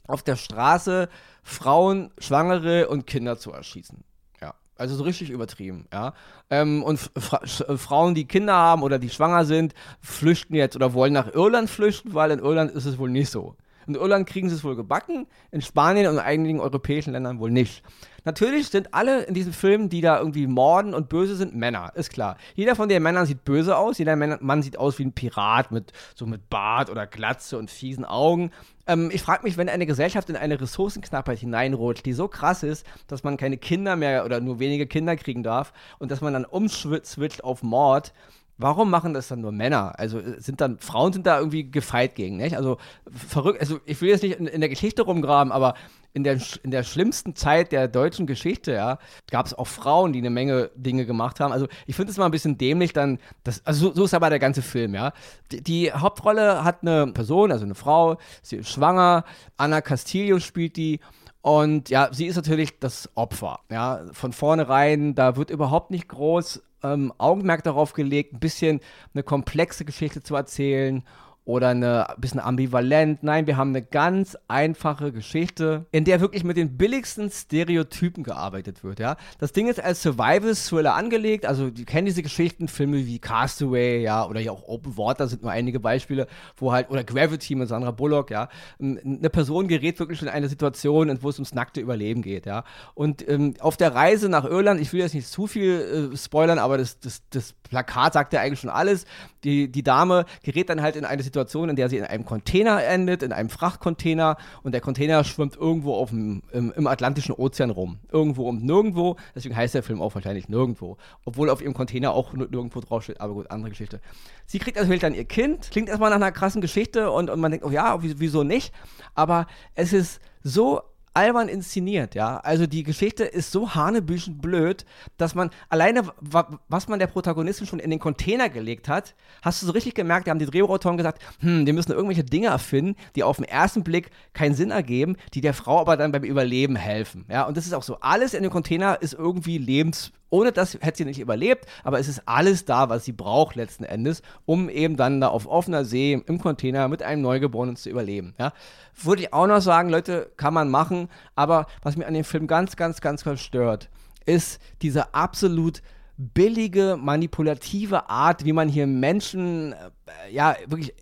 auf 0.08 0.22
der 0.22 0.36
Straße 0.36 1.08
Frauen, 1.44 2.10
Schwangere 2.18 2.88
und 2.88 3.06
Kinder 3.06 3.38
zu 3.38 3.52
erschießen. 3.52 4.02
Ja, 4.40 4.54
also 4.76 4.96
so 4.96 5.04
richtig 5.04 5.30
übertrieben, 5.30 5.86
ja. 5.92 6.14
Ähm, 6.50 6.82
und 6.82 6.98
Fra 7.16 7.42
äh, 7.42 7.76
Frauen, 7.76 8.14
die 8.14 8.26
Kinder 8.26 8.54
haben 8.54 8.82
oder 8.82 8.98
die 8.98 9.10
schwanger 9.10 9.44
sind, 9.44 9.74
flüchten 10.00 10.54
jetzt 10.54 10.74
oder 10.76 10.94
wollen 10.94 11.12
nach 11.12 11.32
Irland 11.32 11.70
flüchten, 11.70 12.14
weil 12.14 12.30
in 12.30 12.40
Irland 12.40 12.72
ist 12.72 12.86
es 12.86 12.98
wohl 12.98 13.10
nicht 13.10 13.30
so. 13.30 13.54
In 13.86 13.94
Irland 13.94 14.26
kriegen 14.26 14.48
sie 14.48 14.54
es 14.54 14.64
wohl 14.64 14.76
gebacken, 14.76 15.26
in 15.50 15.60
Spanien 15.60 16.06
und 16.06 16.14
in 16.14 16.20
einigen 16.20 16.60
europäischen 16.60 17.12
Ländern 17.12 17.38
wohl 17.38 17.50
nicht. 17.50 17.82
Natürlich 18.24 18.68
sind 18.68 18.94
alle 18.94 19.22
in 19.24 19.34
diesem 19.34 19.52
Film, 19.52 19.88
die 19.88 20.00
da 20.00 20.18
irgendwie 20.18 20.46
morden 20.46 20.94
und 20.94 21.08
böse 21.08 21.34
sind, 21.36 21.54
Männer, 21.54 21.92
ist 21.94 22.12
klar. 22.12 22.36
Jeder 22.54 22.76
von 22.76 22.88
den 22.88 23.02
Männern 23.02 23.26
sieht 23.26 23.44
böse 23.44 23.76
aus, 23.76 23.98
jeder 23.98 24.16
Mann 24.16 24.62
sieht 24.62 24.78
aus 24.78 24.98
wie 24.98 25.04
ein 25.04 25.12
Pirat 25.12 25.72
mit 25.72 25.92
so 26.14 26.26
mit 26.26 26.48
Bart 26.48 26.88
oder 26.90 27.06
Glatze 27.06 27.58
und 27.58 27.70
fiesen 27.70 28.04
Augen. 28.04 28.50
Ähm, 28.86 29.10
ich 29.12 29.22
frage 29.22 29.42
mich, 29.42 29.56
wenn 29.56 29.68
eine 29.68 29.86
Gesellschaft 29.86 30.30
in 30.30 30.36
eine 30.36 30.60
Ressourcenknappheit 30.60 31.38
hineinrutscht, 31.38 32.06
die 32.06 32.12
so 32.12 32.28
krass 32.28 32.62
ist, 32.62 32.86
dass 33.06 33.24
man 33.24 33.36
keine 33.36 33.56
Kinder 33.56 33.96
mehr 33.96 34.24
oder 34.24 34.40
nur 34.40 34.58
wenige 34.58 34.86
Kinder 34.86 35.16
kriegen 35.16 35.42
darf 35.42 35.72
und 35.98 36.10
dass 36.10 36.20
man 36.20 36.32
dann 36.32 36.44
umswitcht 36.44 37.44
auf 37.44 37.62
Mord, 37.62 38.12
Warum 38.58 38.90
machen 38.90 39.14
das 39.14 39.28
dann 39.28 39.40
nur 39.40 39.52
Männer? 39.52 39.98
Also 39.98 40.18
äh, 40.18 40.40
sind 40.40 40.60
dann 40.60 40.78
Frauen 40.78 41.12
sind 41.12 41.26
da 41.26 41.38
irgendwie 41.38 41.70
gefeit 41.70 42.14
gegen, 42.14 42.36
nicht? 42.36 42.56
Also 42.56 42.78
verrückt. 43.10 43.60
Also 43.60 43.80
ich 43.86 44.00
will 44.00 44.10
jetzt 44.10 44.22
nicht 44.22 44.38
in, 44.38 44.46
in 44.46 44.60
der 44.60 44.68
Geschichte 44.68 45.02
rumgraben, 45.02 45.52
aber 45.52 45.74
in 46.14 46.24
der, 46.24 46.38
in 46.62 46.70
der 46.70 46.82
schlimmsten 46.82 47.34
Zeit 47.34 47.72
der 47.72 47.88
deutschen 47.88 48.26
Geschichte, 48.26 48.72
ja, 48.72 48.98
gab 49.30 49.46
es 49.46 49.54
auch 49.54 49.66
Frauen, 49.66 50.12
die 50.12 50.18
eine 50.18 50.30
Menge 50.30 50.70
Dinge 50.74 51.06
gemacht 51.06 51.40
haben. 51.40 51.52
Also 51.52 51.66
ich 51.86 51.96
finde 51.96 52.12
es 52.12 52.18
mal 52.18 52.26
ein 52.26 52.30
bisschen 52.30 52.58
dämlich, 52.58 52.92
dann, 52.92 53.18
das, 53.44 53.64
also 53.64 53.88
so, 53.88 53.94
so 53.94 54.04
ist 54.04 54.14
aber 54.14 54.28
der 54.28 54.38
ganze 54.38 54.62
Film, 54.62 54.94
ja. 54.94 55.12
Die, 55.50 55.62
die 55.62 55.92
Hauptrolle 55.92 56.64
hat 56.64 56.82
eine 56.82 57.06
Person, 57.12 57.50
also 57.50 57.64
eine 57.64 57.74
Frau, 57.74 58.18
sie 58.42 58.56
ist 58.56 58.70
schwanger, 58.70 59.24
Anna 59.56 59.80
Castillo 59.80 60.38
spielt 60.38 60.76
die. 60.76 61.00
Und 61.40 61.90
ja, 61.90 62.08
sie 62.12 62.26
ist 62.26 62.36
natürlich 62.36 62.78
das 62.78 63.10
Opfer. 63.16 63.60
Ja, 63.68 64.04
von 64.12 64.32
vornherein, 64.32 65.16
da 65.16 65.36
wird 65.36 65.50
überhaupt 65.50 65.90
nicht 65.90 66.08
groß 66.08 66.62
ähm, 66.82 67.12
Augenmerk 67.18 67.62
darauf 67.64 67.92
gelegt, 67.92 68.34
ein 68.34 68.40
bisschen 68.40 68.80
eine 69.14 69.22
komplexe 69.22 69.84
Geschichte 69.84 70.22
zu 70.22 70.34
erzählen 70.36 71.04
oder 71.44 71.68
eine 71.68 72.08
ein 72.10 72.20
bisschen 72.20 72.40
ambivalent. 72.40 73.22
Nein, 73.22 73.46
wir 73.46 73.56
haben 73.56 73.70
eine 73.70 73.82
ganz 73.82 74.38
einfache 74.46 75.12
Geschichte, 75.12 75.86
in 75.90 76.04
der 76.04 76.20
wirklich 76.20 76.44
mit 76.44 76.56
den 76.56 76.76
billigsten 76.76 77.30
Stereotypen 77.30 78.22
gearbeitet 78.22 78.84
wird. 78.84 79.00
Ja, 79.00 79.16
das 79.38 79.52
Ding 79.52 79.66
ist 79.66 79.82
als 79.82 80.02
Survival-Thriller 80.02 80.94
angelegt. 80.94 81.44
Also 81.44 81.70
die 81.70 81.84
kennen 81.84 82.06
diese 82.06 82.22
Geschichten, 82.22 82.68
Filme 82.68 83.06
wie 83.06 83.18
Castaway, 83.18 84.02
ja, 84.02 84.24
oder 84.26 84.40
ja 84.40 84.52
auch 84.52 84.68
Open 84.68 84.96
Water 84.96 85.26
sind 85.26 85.42
nur 85.42 85.50
einige 85.50 85.80
Beispiele, 85.80 86.28
wo 86.56 86.72
halt 86.72 86.90
oder 86.90 87.02
Gravity 87.02 87.56
mit 87.56 87.68
Sandra 87.68 87.90
Bullock, 87.90 88.30
ja, 88.30 88.48
ähm, 88.80 89.00
eine 89.04 89.30
Person 89.30 89.66
gerät 89.66 89.98
wirklich 89.98 90.22
in 90.22 90.28
eine 90.28 90.48
Situation, 90.48 91.08
in 91.08 91.22
wo 91.22 91.28
es 91.28 91.38
ums 91.38 91.54
nackte 91.54 91.80
Überleben 91.80 92.22
geht, 92.22 92.46
ja. 92.46 92.62
Und 92.94 93.28
ähm, 93.28 93.54
auf 93.58 93.76
der 93.76 93.94
Reise 93.94 94.28
nach 94.28 94.44
Irland, 94.44 94.80
ich 94.80 94.92
will 94.92 95.00
jetzt 95.00 95.14
nicht 95.14 95.26
zu 95.26 95.48
viel 95.48 96.10
äh, 96.12 96.16
spoilern, 96.16 96.60
aber 96.60 96.78
das, 96.78 97.00
das, 97.00 97.22
das 97.30 97.52
Plakat 97.52 98.12
sagt 98.12 98.32
ja 98.32 98.40
eigentlich 98.40 98.60
schon 98.60 98.70
alles. 98.70 99.06
Die, 99.44 99.70
die 99.70 99.82
Dame 99.82 100.24
gerät 100.42 100.68
dann 100.68 100.82
halt 100.82 100.94
in 100.96 101.04
eine 101.04 101.22
Situation, 101.22 101.68
in 101.68 101.76
der 101.76 101.88
sie 101.88 101.96
in 101.98 102.04
einem 102.04 102.24
Container 102.24 102.82
endet, 102.84 103.22
in 103.22 103.32
einem 103.32 103.48
Frachtcontainer 103.48 104.36
und 104.62 104.72
der 104.72 104.80
Container 104.80 105.24
schwimmt 105.24 105.56
irgendwo 105.56 105.94
auf 105.94 106.10
dem, 106.10 106.42
im, 106.52 106.72
im 106.76 106.86
Atlantischen 106.86 107.34
Ozean 107.34 107.70
rum. 107.70 107.98
Irgendwo 108.10 108.48
und 108.48 108.64
nirgendwo. 108.64 109.16
Deswegen 109.34 109.56
heißt 109.56 109.74
der 109.74 109.82
Film 109.82 110.00
auch 110.00 110.14
wahrscheinlich 110.14 110.48
nirgendwo. 110.48 110.96
Obwohl 111.24 111.50
auf 111.50 111.60
ihrem 111.60 111.74
Container 111.74 112.12
auch 112.12 112.32
nirgendwo 112.32 112.80
draufsteht. 112.80 113.20
Aber 113.20 113.34
gut, 113.34 113.50
andere 113.50 113.70
Geschichte. 113.70 114.00
Sie 114.46 114.58
kriegt 114.58 114.76
natürlich 114.76 115.00
dann 115.00 115.14
ihr 115.14 115.24
Kind. 115.24 115.70
Klingt 115.70 115.88
erstmal 115.88 116.10
nach 116.10 116.16
einer 116.16 116.32
krassen 116.32 116.60
Geschichte 116.60 117.10
und, 117.10 117.28
und 117.30 117.40
man 117.40 117.50
denkt, 117.50 117.66
oh 117.66 117.70
ja, 117.70 118.02
wie- 118.02 118.20
wieso 118.20 118.44
nicht? 118.44 118.72
Aber 119.14 119.46
es 119.74 119.92
ist 119.92 120.20
so 120.42 120.82
albern 121.14 121.48
inszeniert, 121.48 122.14
ja. 122.14 122.38
Also 122.38 122.66
die 122.66 122.82
Geschichte 122.82 123.24
ist 123.24 123.52
so 123.52 123.74
hanebüchen 123.74 124.38
blöd, 124.38 124.84
dass 125.16 125.34
man 125.34 125.50
alleine, 125.68 126.06
wa- 126.20 126.58
was 126.68 126.88
man 126.88 126.98
der 126.98 127.06
Protagonistin 127.06 127.66
schon 127.66 127.78
in 127.78 127.90
den 127.90 127.98
Container 127.98 128.48
gelegt 128.48 128.88
hat, 128.88 129.14
hast 129.42 129.60
du 129.62 129.66
so 129.66 129.72
richtig 129.72 129.94
gemerkt, 129.94 130.26
da 130.26 130.30
haben 130.30 130.38
die 130.38 130.46
Drehbuchautoren 130.46 130.96
gesagt, 130.96 131.22
hm, 131.40 131.66
wir 131.66 131.72
müssen 131.74 131.92
irgendwelche 131.92 132.24
Dinge 132.24 132.48
erfinden, 132.48 132.96
die 133.16 133.22
auf 133.22 133.36
den 133.36 133.44
ersten 133.44 133.84
Blick 133.84 134.10
keinen 134.32 134.54
Sinn 134.54 134.70
ergeben, 134.70 135.16
die 135.34 135.40
der 135.40 135.54
Frau 135.54 135.80
aber 135.80 135.96
dann 135.96 136.12
beim 136.12 136.24
Überleben 136.24 136.76
helfen, 136.76 137.24
ja. 137.28 137.44
Und 137.46 137.56
das 137.56 137.66
ist 137.66 137.74
auch 137.74 137.82
so, 137.82 137.98
alles 138.00 138.34
in 138.34 138.42
dem 138.42 138.52
Container 138.52 139.00
ist 139.02 139.14
irgendwie 139.14 139.58
lebens 139.58 140.12
ohne 140.32 140.50
das 140.50 140.78
hätte 140.80 140.98
sie 140.98 141.04
nicht 141.04 141.20
überlebt, 141.20 141.66
aber 141.84 142.00
es 142.00 142.08
ist 142.08 142.22
alles 142.24 142.64
da, 142.64 142.88
was 142.88 143.04
sie 143.04 143.12
braucht 143.12 143.54
letzten 143.54 143.84
Endes, 143.84 144.22
um 144.46 144.70
eben 144.70 144.96
dann 144.96 145.20
da 145.20 145.28
auf 145.28 145.46
offener 145.46 145.84
See 145.84 146.14
im 146.14 146.38
Container 146.38 146.88
mit 146.88 147.02
einem 147.02 147.20
Neugeborenen 147.20 147.76
zu 147.76 147.90
überleben. 147.90 148.34
Ja? 148.38 148.52
Würde 149.00 149.22
ich 149.22 149.32
auch 149.34 149.46
noch 149.46 149.60
sagen, 149.60 149.90
Leute, 149.90 150.32
kann 150.38 150.54
man 150.54 150.70
machen, 150.70 151.08
aber 151.34 151.66
was 151.82 151.96
mir 151.96 152.06
an 152.06 152.14
dem 152.14 152.24
Film 152.24 152.46
ganz, 152.46 152.76
ganz, 152.76 153.02
ganz, 153.02 153.24
ganz 153.24 153.40
stört, 153.40 153.90
ist 154.24 154.58
diese 154.80 155.14
absolut 155.14 155.82
billige, 156.16 156.96
manipulative 156.98 158.08
Art, 158.08 158.44
wie 158.46 158.52
man 158.54 158.68
hier 158.68 158.86
Menschen, 158.86 159.72
äh, 159.72 160.32
ja, 160.32 160.56
wirklich 160.66 160.94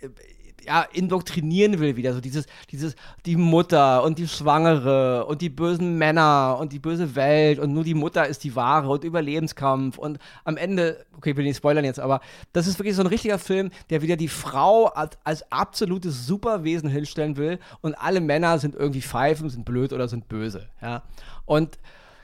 äh, 0.00 0.08
ja, 0.64 0.82
indoktrinieren 0.92 1.78
will 1.78 1.96
wieder. 1.96 2.12
So 2.14 2.20
dieses, 2.20 2.46
dieses, 2.70 2.94
die 3.26 3.36
Mutter 3.36 4.02
und 4.02 4.18
die 4.18 4.28
Schwangere 4.28 5.26
und 5.26 5.42
die 5.42 5.48
bösen 5.48 5.98
Männer 5.98 6.56
und 6.60 6.72
die 6.72 6.78
böse 6.78 7.14
Welt 7.14 7.58
und 7.58 7.72
nur 7.72 7.84
die 7.84 7.94
Mutter 7.94 8.26
ist 8.26 8.44
die 8.44 8.54
wahre 8.56 8.88
und 8.88 9.04
Überlebenskampf 9.04 9.98
und 9.98 10.18
am 10.44 10.56
Ende, 10.56 11.04
okay, 11.16 11.30
ich 11.30 11.36
will 11.36 11.44
nicht 11.44 11.56
spoilern 11.56 11.84
jetzt, 11.84 12.00
aber 12.00 12.20
das 12.52 12.66
ist 12.66 12.78
wirklich 12.78 12.96
so 12.96 13.02
ein 13.02 13.06
richtiger 13.06 13.38
Film, 13.38 13.70
der 13.90 14.02
wieder 14.02 14.16
die 14.16 14.28
Frau 14.28 14.86
als, 14.86 15.18
als 15.24 15.50
absolutes 15.52 16.26
Superwesen 16.26 16.88
hinstellen 16.88 17.36
will 17.36 17.58
und 17.80 17.94
alle 17.94 18.20
Männer 18.20 18.58
sind 18.58 18.74
irgendwie 18.74 19.02
Pfeifen, 19.02 19.48
sind 19.48 19.64
blöd 19.64 19.92
oder 19.92 20.08
sind 20.08 20.28
böse, 20.28 20.68
ja. 20.82 21.02
Und 21.46 21.78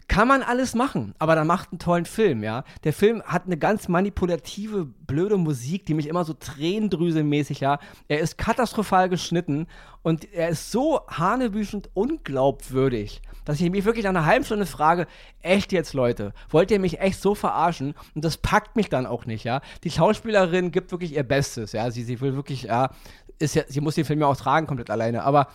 kann 0.08 0.28
man 0.28 0.42
alles 0.42 0.74
machen, 0.74 1.14
aber 1.18 1.34
dann 1.34 1.46
macht 1.46 1.72
einen 1.72 1.78
tollen 1.78 2.06
Film, 2.06 2.42
ja. 2.42 2.64
Der 2.84 2.92
Film 2.92 3.22
hat 3.24 3.46
eine 3.46 3.56
ganz 3.56 3.88
manipulative, 3.88 4.84
blöde 4.84 5.36
Musik, 5.36 5.84
die 5.86 5.94
mich 5.94 6.06
immer 6.06 6.24
so 6.24 6.32
tränendrüselmäßig, 6.32 7.60
ja. 7.60 7.78
Er 8.08 8.20
ist 8.20 8.38
katastrophal 8.38 9.08
geschnitten 9.08 9.66
und 10.02 10.32
er 10.32 10.50
ist 10.50 10.70
so 10.70 11.00
hanebüchend 11.08 11.90
unglaubwürdig, 11.94 13.20
dass 13.44 13.60
ich 13.60 13.70
mich 13.70 13.84
wirklich 13.84 14.04
nach 14.04 14.10
einer 14.10 14.26
halben 14.26 14.44
Stunde 14.44 14.66
frage, 14.66 15.06
echt 15.42 15.72
jetzt, 15.72 15.92
Leute, 15.92 16.32
wollt 16.50 16.70
ihr 16.70 16.78
mich 16.78 17.00
echt 17.00 17.20
so 17.20 17.34
verarschen? 17.34 17.94
Und 18.14 18.24
das 18.24 18.36
packt 18.36 18.76
mich 18.76 18.88
dann 18.88 19.06
auch 19.06 19.26
nicht, 19.26 19.44
ja. 19.44 19.60
Die 19.82 19.90
Schauspielerin 19.90 20.70
gibt 20.70 20.92
wirklich 20.92 21.14
ihr 21.14 21.24
Bestes, 21.24 21.72
ja. 21.72 21.90
Sie, 21.90 22.04
sie 22.04 22.20
will 22.20 22.36
wirklich, 22.36 22.62
ja, 22.62 22.90
ist 23.38 23.56
ja, 23.56 23.64
sie 23.66 23.80
muss 23.80 23.96
den 23.96 24.04
Film 24.04 24.20
ja 24.20 24.26
auch 24.26 24.36
tragen, 24.36 24.66
komplett 24.66 24.90
alleine, 24.90 25.24
aber 25.24 25.48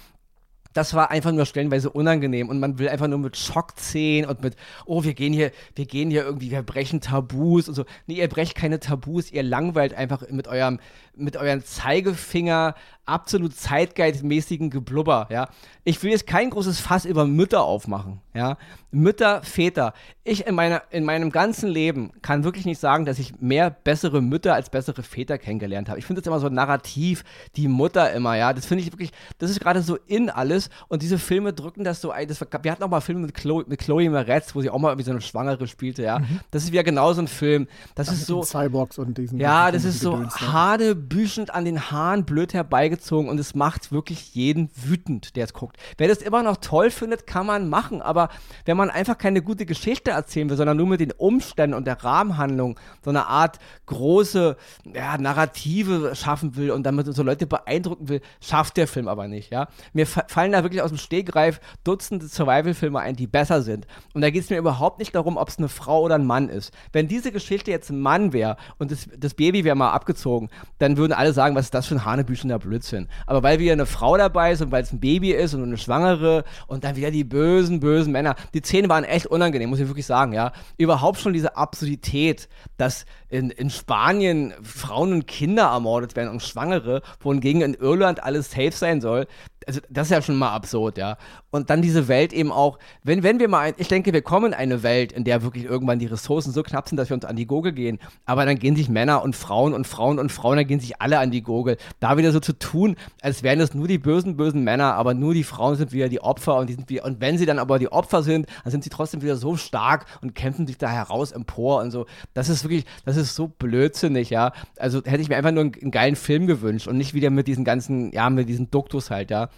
das 0.74 0.94
war 0.94 1.12
einfach 1.12 1.32
nur 1.32 1.46
stellenweise 1.46 1.90
unangenehm 1.90 2.50
und 2.50 2.60
man 2.60 2.80
will 2.80 2.90
einfach 2.90 3.08
nur 3.08 3.20
mit 3.20 3.38
Schockzähnen 3.38 4.30
und 4.30 4.42
mit, 4.42 4.56
oh, 4.86 5.04
wir 5.04 5.14
gehen 5.14 5.34
hier, 5.34 5.52
wir 5.76 5.86
gehen 5.86 6.10
hier 6.10 6.24
irgendwie, 6.24 6.52
wir 6.52 6.64
brechen 6.64 7.02
Tabus 7.02 7.68
und 7.68 7.76
so. 7.76 7.86
Nee, 8.08 8.16
ihr 8.16 8.28
brecht 8.28 8.56
keine 8.56 8.80
Tabus, 8.80 9.32
ihr 9.32 9.44
langweilt 9.44 9.94
einfach 9.94 10.30
mit 10.30 10.48
eurem, 10.48 10.80
mit 11.16 11.38
euren 11.38 11.64
Zeigefinger 11.64 12.76
absolut 13.12 13.56
zeitgeistmäßigen 13.56 14.70
Geblubber, 14.70 15.28
ja. 15.30 15.50
Ich 15.84 16.02
will 16.04 16.12
jetzt 16.12 16.28
kein 16.28 16.52
großes 16.52 16.80
Fass 16.80 17.06
über 17.06 17.26
Mütter 17.26 17.64
aufmachen, 17.64 18.22
ja. 18.34 18.58
Mütter, 18.92 19.42
Väter. 19.42 19.94
Ich 20.24 20.46
in, 20.46 20.54
meiner, 20.54 20.84
in 20.92 21.04
meinem 21.06 21.32
ganzen 21.32 21.70
Leben 21.70 22.12
kann 22.22 22.44
wirklich 22.44 22.66
nicht 22.66 22.80
sagen, 22.80 23.06
dass 23.06 23.20
ich 23.20 23.40
mehr 23.40 23.70
bessere 23.70 24.22
Mütter 24.22 24.54
als 24.54 24.70
bessere 24.70 25.02
Väter 25.02 25.38
kennengelernt 25.38 25.90
habe. 25.90 25.98
Ich 25.98 26.06
finde 26.06 26.22
das 26.22 26.28
immer 26.28 26.40
so 26.40 26.50
narrativ, 26.50 27.24
die 27.56 27.68
Mutter 27.68 28.14
immer, 28.14 28.38
ja. 28.38 28.54
Das 28.54 28.66
finde 28.66 28.84
ich 28.84 28.92
wirklich, 28.92 29.12
das 29.40 29.52
ist 29.52 29.60
gerade 29.60 29.82
so 29.82 29.98
in 30.08 30.30
alles 30.30 30.70
und 30.88 31.02
diese 31.02 31.20
Filme 31.20 31.54
drücken 31.54 31.84
das 31.84 32.00
so 32.00 32.12
ein. 32.12 32.28
Das, 32.28 32.40
wir 32.40 32.72
hatten 32.72 32.84
auch 32.84 32.90
mal 32.90 33.02
Filme 33.02 33.22
mit 33.22 33.34
Chloe, 33.34 33.66
mit 33.68 33.80
Chloe 33.80 34.10
Moretz, 34.10 34.56
wo 34.56 34.62
sie 34.62 34.70
auch 34.70 34.80
mal 34.80 34.98
wie 34.98 35.04
so 35.04 35.12
eine 35.12 35.22
Schwangere 35.22 35.68
spielte, 35.68 36.04
ja. 36.04 36.20
Mhm. 36.20 36.40
Das 36.52 36.64
ist 36.64 36.72
wieder 36.72 36.84
genau 36.84 37.12
so 37.14 37.22
ein 37.22 37.28
Film. 37.28 37.68
Das 37.96 38.08
Ach, 38.08 38.14
ist 38.14 38.26
so. 38.26 38.44
Cyborgs 38.44 38.98
und 39.00 39.18
diesen. 39.18 39.40
Ja, 39.40 39.72
das 39.72 39.84
ist 39.84 40.00
so 40.00 40.24
hadebüschend 40.24 41.54
an 41.54 41.66
den 41.66 41.92
Haaren 41.92 42.24
blöd 42.24 42.54
herbeigezogen 42.54 43.01
und 43.10 43.40
es 43.40 43.56
macht 43.56 43.92
wirklich 43.92 44.34
jeden 44.36 44.70
wütend, 44.76 45.36
der 45.36 45.46
es 45.46 45.54
guckt. 45.54 45.78
Wer 45.98 46.08
das 46.08 46.20
immer 46.20 46.44
noch 46.44 46.58
toll 46.58 46.92
findet, 46.92 47.28
kann 47.28 47.46
man 47.46 47.70
machen, 47.70 48.02
aber 48.02 48.30
wenn 48.66 48.78
man 48.78 48.90
einfach 48.90 49.18
keine 49.18 49.42
gute 49.42 49.66
Geschichte 49.66 50.12
erzählen 50.12 50.50
will, 50.50 50.58
sondern 50.58 50.78
nur 50.78 50.88
mit 50.88 51.00
den 51.00 51.12
Umständen 51.12 51.76
und 51.76 51.86
der 51.86 52.04
Rahmenhandlung 52.04 52.80
so 53.04 53.10
eine 53.10 53.28
Art 53.28 53.60
große 53.86 54.58
ja, 54.94 55.18
Narrative 55.18 56.16
schaffen 56.16 56.56
will 56.56 56.72
und 56.72 56.84
damit 56.84 57.14
so 57.14 57.24
Leute 57.24 57.48
beeindrucken 57.48 58.10
will, 58.10 58.22
schafft 58.42 58.78
der 58.78 58.88
Film 58.88 59.08
aber 59.08 59.28
nicht, 59.28 59.52
ja. 59.52 59.68
Mir 59.94 60.06
fallen 60.06 60.52
da 60.52 60.64
wirklich 60.64 60.82
aus 60.82 60.92
dem 60.92 60.98
Stegreif 60.98 61.60
Dutzende 61.84 62.28
Survival-Filme 62.28 63.00
ein, 63.00 63.16
die 63.16 63.28
besser 63.28 63.62
sind. 63.62 63.88
Und 64.14 64.22
da 64.22 64.30
geht 64.30 64.44
es 64.44 64.50
mir 64.50 64.58
überhaupt 64.58 65.00
nicht 65.00 65.16
darum, 65.16 65.38
ob 65.38 65.50
es 65.50 65.58
eine 65.58 65.70
Frau 65.70 66.02
oder 66.02 66.16
ein 66.16 66.26
Mann 66.26 66.50
ist. 66.50 66.74
Wenn 66.92 67.08
diese 67.08 67.32
Geschichte 67.32 67.72
jetzt 67.72 67.90
ein 67.90 68.00
Mann 68.00 68.34
wäre 68.34 68.58
und 68.78 68.92
das, 68.92 69.08
das 69.18 69.34
Baby 69.34 69.64
wäre 69.64 69.76
mal 69.76 69.92
abgezogen, 69.92 70.50
dann 70.78 70.98
würden 70.98 71.14
alle 71.14 71.34
sagen, 71.34 71.56
was 71.56 71.66
ist 71.66 71.74
das 71.74 71.88
für 71.88 71.96
ein 71.96 72.06
hanebüchender 72.06 72.60
Blödsinn. 72.60 72.81
Aber 73.26 73.44
weil 73.44 73.60
wieder 73.60 73.74
eine 73.74 73.86
Frau 73.86 74.18
dabei 74.18 74.52
ist 74.52 74.62
und 74.62 74.72
weil 74.72 74.84
es 74.84 74.92
ein 74.92 75.00
Baby 75.00 75.32
ist 75.32 75.54
und 75.54 75.64
eine 75.64 75.78
Schwangere 75.78 76.44
und 76.68 76.84
dann 76.84 76.96
wieder 76.96 77.12
die 77.12 77.24
bösen, 77.24 77.80
bösen 77.80 78.12
Männer, 78.12 78.36
die 78.54 78.62
Szenen 78.62 78.90
waren 78.90 79.04
echt 79.04 79.28
unangenehm, 79.28 79.70
muss 79.70 79.80
ich 79.80 79.88
wirklich 79.88 80.06
sagen, 80.06 80.34
ja. 80.34 80.52
Überhaupt 80.78 81.20
schon 81.20 81.34
diese 81.34 81.56
Absurdität, 81.58 82.50
dass 82.78 83.06
in, 83.30 83.50
in 83.50 83.70
Spanien 83.70 84.54
Frauen 84.62 85.14
und 85.14 85.28
Kinder 85.28 85.64
ermordet 85.64 86.16
werden 86.16 86.30
und 86.30 86.42
Schwangere, 86.42 87.02
wohingegen 87.20 87.62
in 87.62 87.74
Irland 87.74 88.24
alles 88.24 88.52
safe 88.52 88.72
sein 88.72 89.02
soll, 89.02 89.28
also 89.68 89.80
das 89.90 90.08
ist 90.08 90.12
ja 90.12 90.22
schon 90.22 90.38
mal 90.38 90.52
absurd, 90.52 90.98
ja. 90.98 91.18
Und 91.52 91.70
dann 91.70 91.82
diese 91.82 92.08
Welt 92.08 92.34
eben 92.34 92.52
auch, 92.52 92.80
wenn, 93.04 93.24
wenn 93.24 93.40
wir 93.40 93.48
mal, 93.48 93.60
ein, 93.60 93.74
ich 93.78 93.88
denke, 93.88 94.14
wir 94.14 94.22
kommen 94.22 94.48
in 94.48 94.54
eine 94.54 94.84
Welt, 94.84 95.12
in 95.12 95.24
der 95.24 95.44
wirklich 95.44 95.66
irgendwann 95.66 96.00
die 96.00 96.08
Ressourcen 96.08 96.52
so 96.52 96.64
knapp 96.64 96.90
sind, 96.90 96.98
dass 96.98 97.10
wir 97.10 97.16
uns 97.16 97.26
an 97.26 97.36
die 97.36 97.46
Gurgel 97.46 97.72
gehen, 97.72 98.00
aber 98.26 98.46
dann 98.46 98.58
gehen 98.58 98.76
sich 98.76 98.90
Männer 98.90 99.24
und 99.24 99.36
Frauen 99.36 99.74
und 99.74 99.86
Frauen 99.86 100.20
und 100.20 100.32
Frauen, 100.32 100.58
dann 100.58 100.68
gehen 100.68 100.80
sich 100.80 101.02
alle 101.02 101.20
an 101.20 101.32
die 101.32 101.42
Gurgel. 101.42 101.78
Da 102.00 102.18
wieder 102.18 102.32
so 102.32 102.40
zu 102.40 102.54
tun, 102.54 102.96
als 103.22 103.44
wären 103.44 103.60
es 103.60 103.74
nur 103.74 103.88
die 103.88 103.98
bösen, 103.98 104.38
bösen 104.38 104.64
Männer, 104.64 104.96
aber 104.96 105.14
nur 105.14 105.34
die 105.34 105.44
Frauen 105.44 105.76
sind 105.76 105.92
wieder 105.92 106.10
die 106.10 106.22
Opfer 106.22 106.58
und 106.58 106.70
die 106.70 106.74
sind 106.74 106.90
wieder, 106.90 107.06
und 107.06 107.22
wenn 107.22 107.38
sie 107.38 107.46
dann 107.46 107.60
aber 107.60 107.80
die 107.80 107.92
Opfer 107.92 108.24
sind, 108.24 108.48
dann 108.64 108.72
sind 108.72 108.84
sie 108.84 108.90
trotzdem 108.90 109.22
wieder 109.22 109.36
so 109.36 109.58
stark 109.58 110.06
und 110.22 110.36
kämpfen 110.36 110.68
sich 110.68 110.78
da 110.78 110.90
heraus 110.90 111.32
empor 111.32 111.82
und 111.82 111.92
so. 111.92 112.06
Das 112.34 112.50
ist 112.50 112.64
wirklich, 112.64 112.86
das 113.06 113.18
ist 113.18 113.36
so 113.36 113.48
blödsinnig, 113.48 114.30
ja. 114.30 114.54
Also 114.78 115.04
hätte 115.04 115.22
ich 115.22 115.30
mir 115.30 115.38
einfach 115.38 115.52
nur 115.52 115.64
einen, 115.64 115.76
einen 115.80 115.92
geilen 115.92 116.16
Film 116.16 116.48
gewünscht 116.48 116.88
und 116.88 116.98
nicht 116.98 117.14
wieder 117.14 117.30
mit 117.30 117.48
diesen 117.48 117.64
ganzen, 117.64 118.12
ja, 118.12 118.30
mit 118.30 118.50
diesen 118.50 118.72
Duktus 118.72 119.12
halt, 119.12 119.32
ja. 119.32 119.50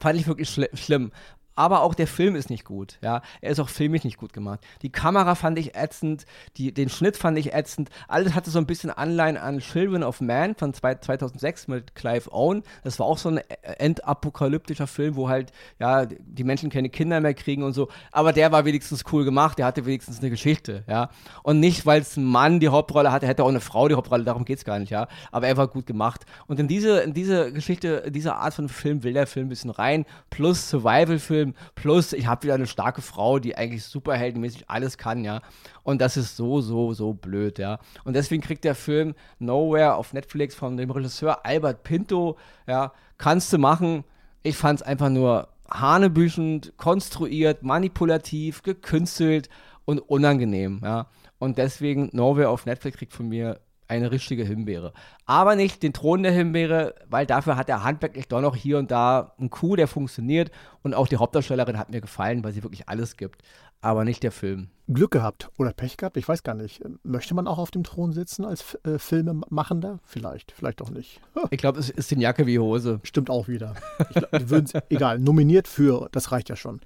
Fand 0.00 0.18
ich 0.18 0.26
wirklich 0.26 0.48
schl 0.50 0.68
schlimm 0.74 1.12
aber 1.58 1.82
auch 1.82 1.96
der 1.96 2.06
Film 2.06 2.36
ist 2.36 2.50
nicht 2.50 2.64
gut, 2.64 2.98
ja. 3.02 3.20
Er 3.40 3.50
ist 3.50 3.58
auch 3.58 3.68
filmisch 3.68 4.04
nicht 4.04 4.16
gut 4.16 4.32
gemacht. 4.32 4.60
Die 4.82 4.92
Kamera 4.92 5.34
fand 5.34 5.58
ich 5.58 5.74
ätzend, 5.74 6.24
die, 6.56 6.72
den 6.72 6.88
Schnitt 6.88 7.16
fand 7.16 7.36
ich 7.36 7.52
ätzend. 7.52 7.90
Alles 8.06 8.36
hatte 8.36 8.50
so 8.50 8.60
ein 8.60 8.66
bisschen 8.66 8.90
Anleihen 8.90 9.36
an 9.36 9.58
Children 9.58 10.04
of 10.04 10.20
Man 10.20 10.54
von 10.54 10.72
zwei, 10.72 10.94
2006 10.94 11.66
mit 11.66 11.96
Clive 11.96 12.32
Owen. 12.32 12.62
Das 12.84 13.00
war 13.00 13.06
auch 13.06 13.18
so 13.18 13.30
ein 13.30 13.38
endapokalyptischer 13.78 14.86
Film, 14.86 15.16
wo 15.16 15.28
halt, 15.28 15.50
ja, 15.80 16.06
die 16.06 16.44
Menschen 16.44 16.70
keine 16.70 16.90
Kinder 16.90 17.20
mehr 17.20 17.34
kriegen 17.34 17.64
und 17.64 17.72
so. 17.72 17.88
Aber 18.12 18.32
der 18.32 18.52
war 18.52 18.64
wenigstens 18.64 19.02
cool 19.10 19.24
gemacht, 19.24 19.58
der 19.58 19.66
hatte 19.66 19.84
wenigstens 19.84 20.20
eine 20.20 20.30
Geschichte, 20.30 20.84
ja. 20.86 21.10
Und 21.42 21.58
nicht, 21.58 21.86
weil 21.86 22.02
es 22.02 22.16
ein 22.16 22.24
Mann 22.24 22.60
die 22.60 22.68
Hauptrolle 22.68 23.10
hatte, 23.10 23.26
hätte 23.26 23.42
auch 23.42 23.48
eine 23.48 23.58
Frau 23.58 23.88
die 23.88 23.96
Hauptrolle, 23.96 24.22
darum 24.22 24.44
geht 24.44 24.58
es 24.58 24.64
gar 24.64 24.78
nicht, 24.78 24.90
ja. 24.90 25.08
Aber 25.32 25.48
er 25.48 25.56
war 25.56 25.66
gut 25.66 25.86
gemacht. 25.86 26.24
Und 26.46 26.60
in 26.60 26.68
diese, 26.68 27.00
in 27.00 27.14
diese 27.14 27.52
Geschichte, 27.52 28.04
in 28.06 28.12
diese 28.12 28.36
Art 28.36 28.54
von 28.54 28.68
Film 28.68 29.02
will 29.02 29.12
der 29.12 29.26
Film 29.26 29.46
ein 29.46 29.48
bisschen 29.48 29.70
rein, 29.70 30.06
plus 30.30 30.70
Survival-Film 30.70 31.47
Film. 31.52 31.54
Plus, 31.74 32.12
ich 32.12 32.26
habe 32.26 32.44
wieder 32.44 32.54
eine 32.54 32.66
starke 32.66 33.02
Frau, 33.02 33.38
die 33.38 33.56
eigentlich 33.56 33.84
superheldenmäßig 33.84 34.68
alles 34.68 34.98
kann, 34.98 35.24
ja. 35.24 35.40
Und 35.82 36.00
das 36.00 36.16
ist 36.16 36.36
so, 36.36 36.60
so, 36.60 36.92
so 36.92 37.14
blöd, 37.14 37.58
ja. 37.58 37.78
Und 38.04 38.14
deswegen 38.14 38.42
kriegt 38.42 38.64
der 38.64 38.74
Film 38.74 39.14
Nowhere 39.38 39.94
auf 39.94 40.12
Netflix 40.12 40.54
von 40.54 40.76
dem 40.76 40.90
Regisseur 40.90 41.44
Albert 41.44 41.82
Pinto, 41.82 42.36
ja, 42.66 42.92
kannst 43.16 43.52
du 43.52 43.58
machen. 43.58 44.04
Ich 44.42 44.56
fand 44.56 44.80
es 44.80 44.86
einfach 44.86 45.08
nur 45.08 45.48
hanebüchend, 45.70 46.72
konstruiert, 46.76 47.62
manipulativ, 47.62 48.62
gekünstelt 48.62 49.48
und 49.84 49.98
unangenehm, 50.00 50.80
ja. 50.82 51.06
Und 51.38 51.58
deswegen 51.58 52.10
Nowhere 52.12 52.48
auf 52.48 52.66
Netflix 52.66 52.98
kriegt 52.98 53.12
von 53.12 53.28
mir 53.28 53.60
eine 53.88 54.10
richtige 54.10 54.44
Himbeere. 54.44 54.92
Aber 55.24 55.56
nicht 55.56 55.82
den 55.82 55.92
Thron 55.92 56.22
der 56.22 56.32
Himbeere, 56.32 56.94
weil 57.08 57.26
dafür 57.26 57.56
hat 57.56 57.68
er 57.68 57.82
handwerklich 57.82 58.28
doch 58.28 58.40
noch 58.40 58.54
hier 58.54 58.78
und 58.78 58.90
da 58.90 59.34
einen 59.38 59.50
Coup, 59.50 59.76
der 59.76 59.88
funktioniert. 59.88 60.50
Und 60.82 60.94
auch 60.94 61.08
die 61.08 61.16
Hauptdarstellerin 61.16 61.78
hat 61.78 61.90
mir 61.90 62.00
gefallen, 62.00 62.44
weil 62.44 62.52
sie 62.52 62.62
wirklich 62.62 62.88
alles 62.88 63.16
gibt. 63.16 63.42
Aber 63.80 64.04
nicht 64.04 64.22
der 64.22 64.32
Film. 64.32 64.68
Glück 64.88 65.12
gehabt 65.12 65.50
oder 65.56 65.72
Pech 65.72 65.96
gehabt, 65.96 66.16
ich 66.16 66.28
weiß 66.28 66.42
gar 66.42 66.54
nicht. 66.54 66.82
Möchte 67.04 67.34
man 67.34 67.46
auch 67.46 67.58
auf 67.58 67.70
dem 67.70 67.84
Thron 67.84 68.12
sitzen 68.12 68.44
als 68.44 68.76
äh, 68.84 68.98
Filmemachender? 68.98 70.00
Vielleicht, 70.04 70.52
vielleicht 70.52 70.82
auch 70.82 70.90
nicht. 70.90 71.20
Ich 71.50 71.58
glaube, 71.58 71.78
es 71.78 71.88
ist 71.88 72.10
den 72.10 72.20
Jacke 72.20 72.46
wie 72.46 72.58
Hose. 72.58 73.00
Stimmt 73.04 73.30
auch 73.30 73.48
wieder. 73.48 73.74
Glaub, 74.12 74.82
egal, 74.88 75.18
nominiert 75.18 75.68
für, 75.68 76.08
das 76.12 76.32
reicht 76.32 76.48
ja 76.48 76.56
schon. 76.56 76.80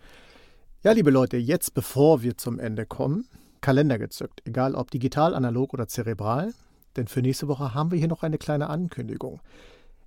Ja, 0.83 0.93
liebe 0.93 1.11
Leute, 1.11 1.37
jetzt 1.37 1.75
bevor 1.75 2.23
wir 2.23 2.37
zum 2.37 2.59
Ende 2.59 2.85
kommen, 2.85 3.27
Kalender 3.61 3.99
gezückt. 3.99 4.43
Egal 4.45 4.75
ob 4.75 4.91
digital, 4.91 5.35
analog 5.35 5.73
oder 5.73 5.89
zerebral. 5.89 6.53
Denn 6.97 7.09
für 7.09 7.23
nächste 7.23 7.49
Woche 7.49 7.75
haben 7.75 7.91
wir 7.91 7.99
hier 7.99 8.09
noch 8.09 8.23
eine 8.23 8.39
kleine 8.39 8.69
Ankündigung. 8.69 9.41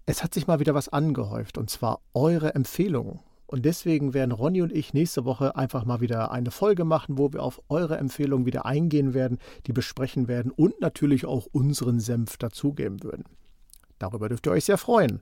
Es 0.06 0.24
hat 0.24 0.34
sich 0.34 0.48
mal 0.48 0.60
wieder 0.60 0.76
was 0.76 0.90
angehäuft, 0.90 1.58
und 1.58 1.70
zwar 1.70 2.02
eure 2.14 2.54
Empfehlungen. 2.54 3.20
Und 3.48 3.66
deswegen 3.66 4.14
werden 4.14 4.32
Ronny 4.32 4.62
und 4.62 4.72
ich 4.72 4.94
nächste 4.94 5.24
Woche 5.26 5.56
einfach 5.56 5.86
mal 5.86 6.02
wieder 6.02 6.32
eine 6.32 6.52
Folge 6.52 6.84
machen, 6.84 7.18
wo 7.18 7.32
wir 7.32 7.44
auf 7.44 7.62
eure 7.70 7.98
Empfehlungen 7.98 8.46
wieder 8.46 8.66
eingehen 8.66 9.14
werden, 9.14 9.38
die 9.68 9.74
besprechen 9.74 10.28
werden 10.28 10.52
und 10.52 10.82
natürlich 10.82 11.26
auch 11.26 11.48
unseren 11.52 12.00
Senf 12.00 12.38
dazugeben 12.38 13.04
würden. 13.04 13.24
Darüber 14.00 14.30
dürft 14.30 14.48
ihr 14.48 14.52
euch 14.52 14.66
sehr 14.66 14.78
freuen. 14.78 15.22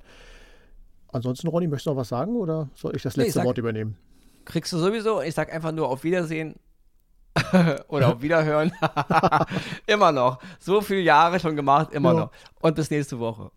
Ansonsten, 1.11 1.47
Ronny, 1.47 1.67
möchtest 1.67 1.87
du 1.87 1.91
noch 1.91 1.97
was 1.97 2.09
sagen 2.09 2.35
oder 2.35 2.69
soll 2.75 2.95
ich 2.95 3.03
das 3.03 3.15
letzte 3.15 3.29
nee, 3.29 3.33
sag, 3.33 3.45
Wort 3.45 3.57
übernehmen? 3.57 3.97
Kriegst 4.45 4.73
du 4.73 4.77
sowieso. 4.77 5.21
Ich 5.21 5.35
sag 5.35 5.53
einfach 5.53 5.71
nur 5.71 5.89
auf 5.89 6.03
Wiedersehen. 6.03 6.55
Oder 7.87 8.09
auf 8.09 8.21
Wiederhören. 8.21 8.71
immer 9.87 10.11
noch. 10.11 10.39
So 10.59 10.81
viele 10.81 11.01
Jahre 11.01 11.39
schon 11.39 11.55
gemacht, 11.55 11.91
immer 11.91 12.13
ja. 12.13 12.19
noch. 12.21 12.31
Und 12.61 12.75
bis 12.75 12.89
nächste 12.89 13.19
Woche. 13.19 13.51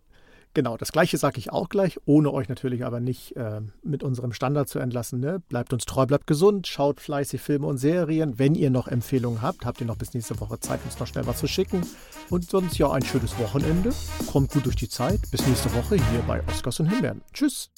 Genau, 0.57 0.75
das 0.75 0.91
gleiche 0.91 1.19
sage 1.19 1.37
ich 1.37 1.51
auch 1.51 1.69
gleich, 1.69 1.99
ohne 2.05 2.33
euch 2.33 2.49
natürlich 2.49 2.83
aber 2.83 2.99
nicht 2.99 3.35
äh, 3.35 3.61
mit 3.83 4.01
unserem 4.01 4.33
Standard 4.33 4.67
zu 4.67 4.79
entlassen. 4.79 5.19
Ne? 5.19 5.39
Bleibt 5.49 5.71
uns 5.71 5.85
treu, 5.85 6.07
bleibt 6.07 6.25
gesund, 6.25 6.65
schaut 6.65 6.99
fleißig 6.99 7.39
Filme 7.39 7.67
und 7.67 7.77
Serien. 7.77 8.39
Wenn 8.39 8.55
ihr 8.55 8.71
noch 8.71 8.87
Empfehlungen 8.87 9.43
habt, 9.43 9.67
habt 9.67 9.81
ihr 9.81 9.85
noch 9.85 9.97
bis 9.97 10.15
nächste 10.15 10.39
Woche 10.39 10.59
Zeit, 10.59 10.79
uns 10.83 10.99
noch 10.99 11.05
schnell 11.05 11.27
was 11.27 11.37
zu 11.37 11.47
schicken. 11.47 11.85
Und 12.31 12.49
sonst 12.49 12.75
ja 12.79 12.91
ein 12.91 13.03
schönes 13.03 13.37
Wochenende. 13.37 13.93
Kommt 14.31 14.49
gut 14.49 14.65
durch 14.65 14.75
die 14.75 14.89
Zeit. 14.89 15.19
Bis 15.29 15.45
nächste 15.45 15.71
Woche 15.75 15.95
hier 15.95 16.23
bei 16.25 16.41
Oscars 16.47 16.79
und 16.79 16.87
Himbeeren. 16.87 17.21
Tschüss. 17.33 17.69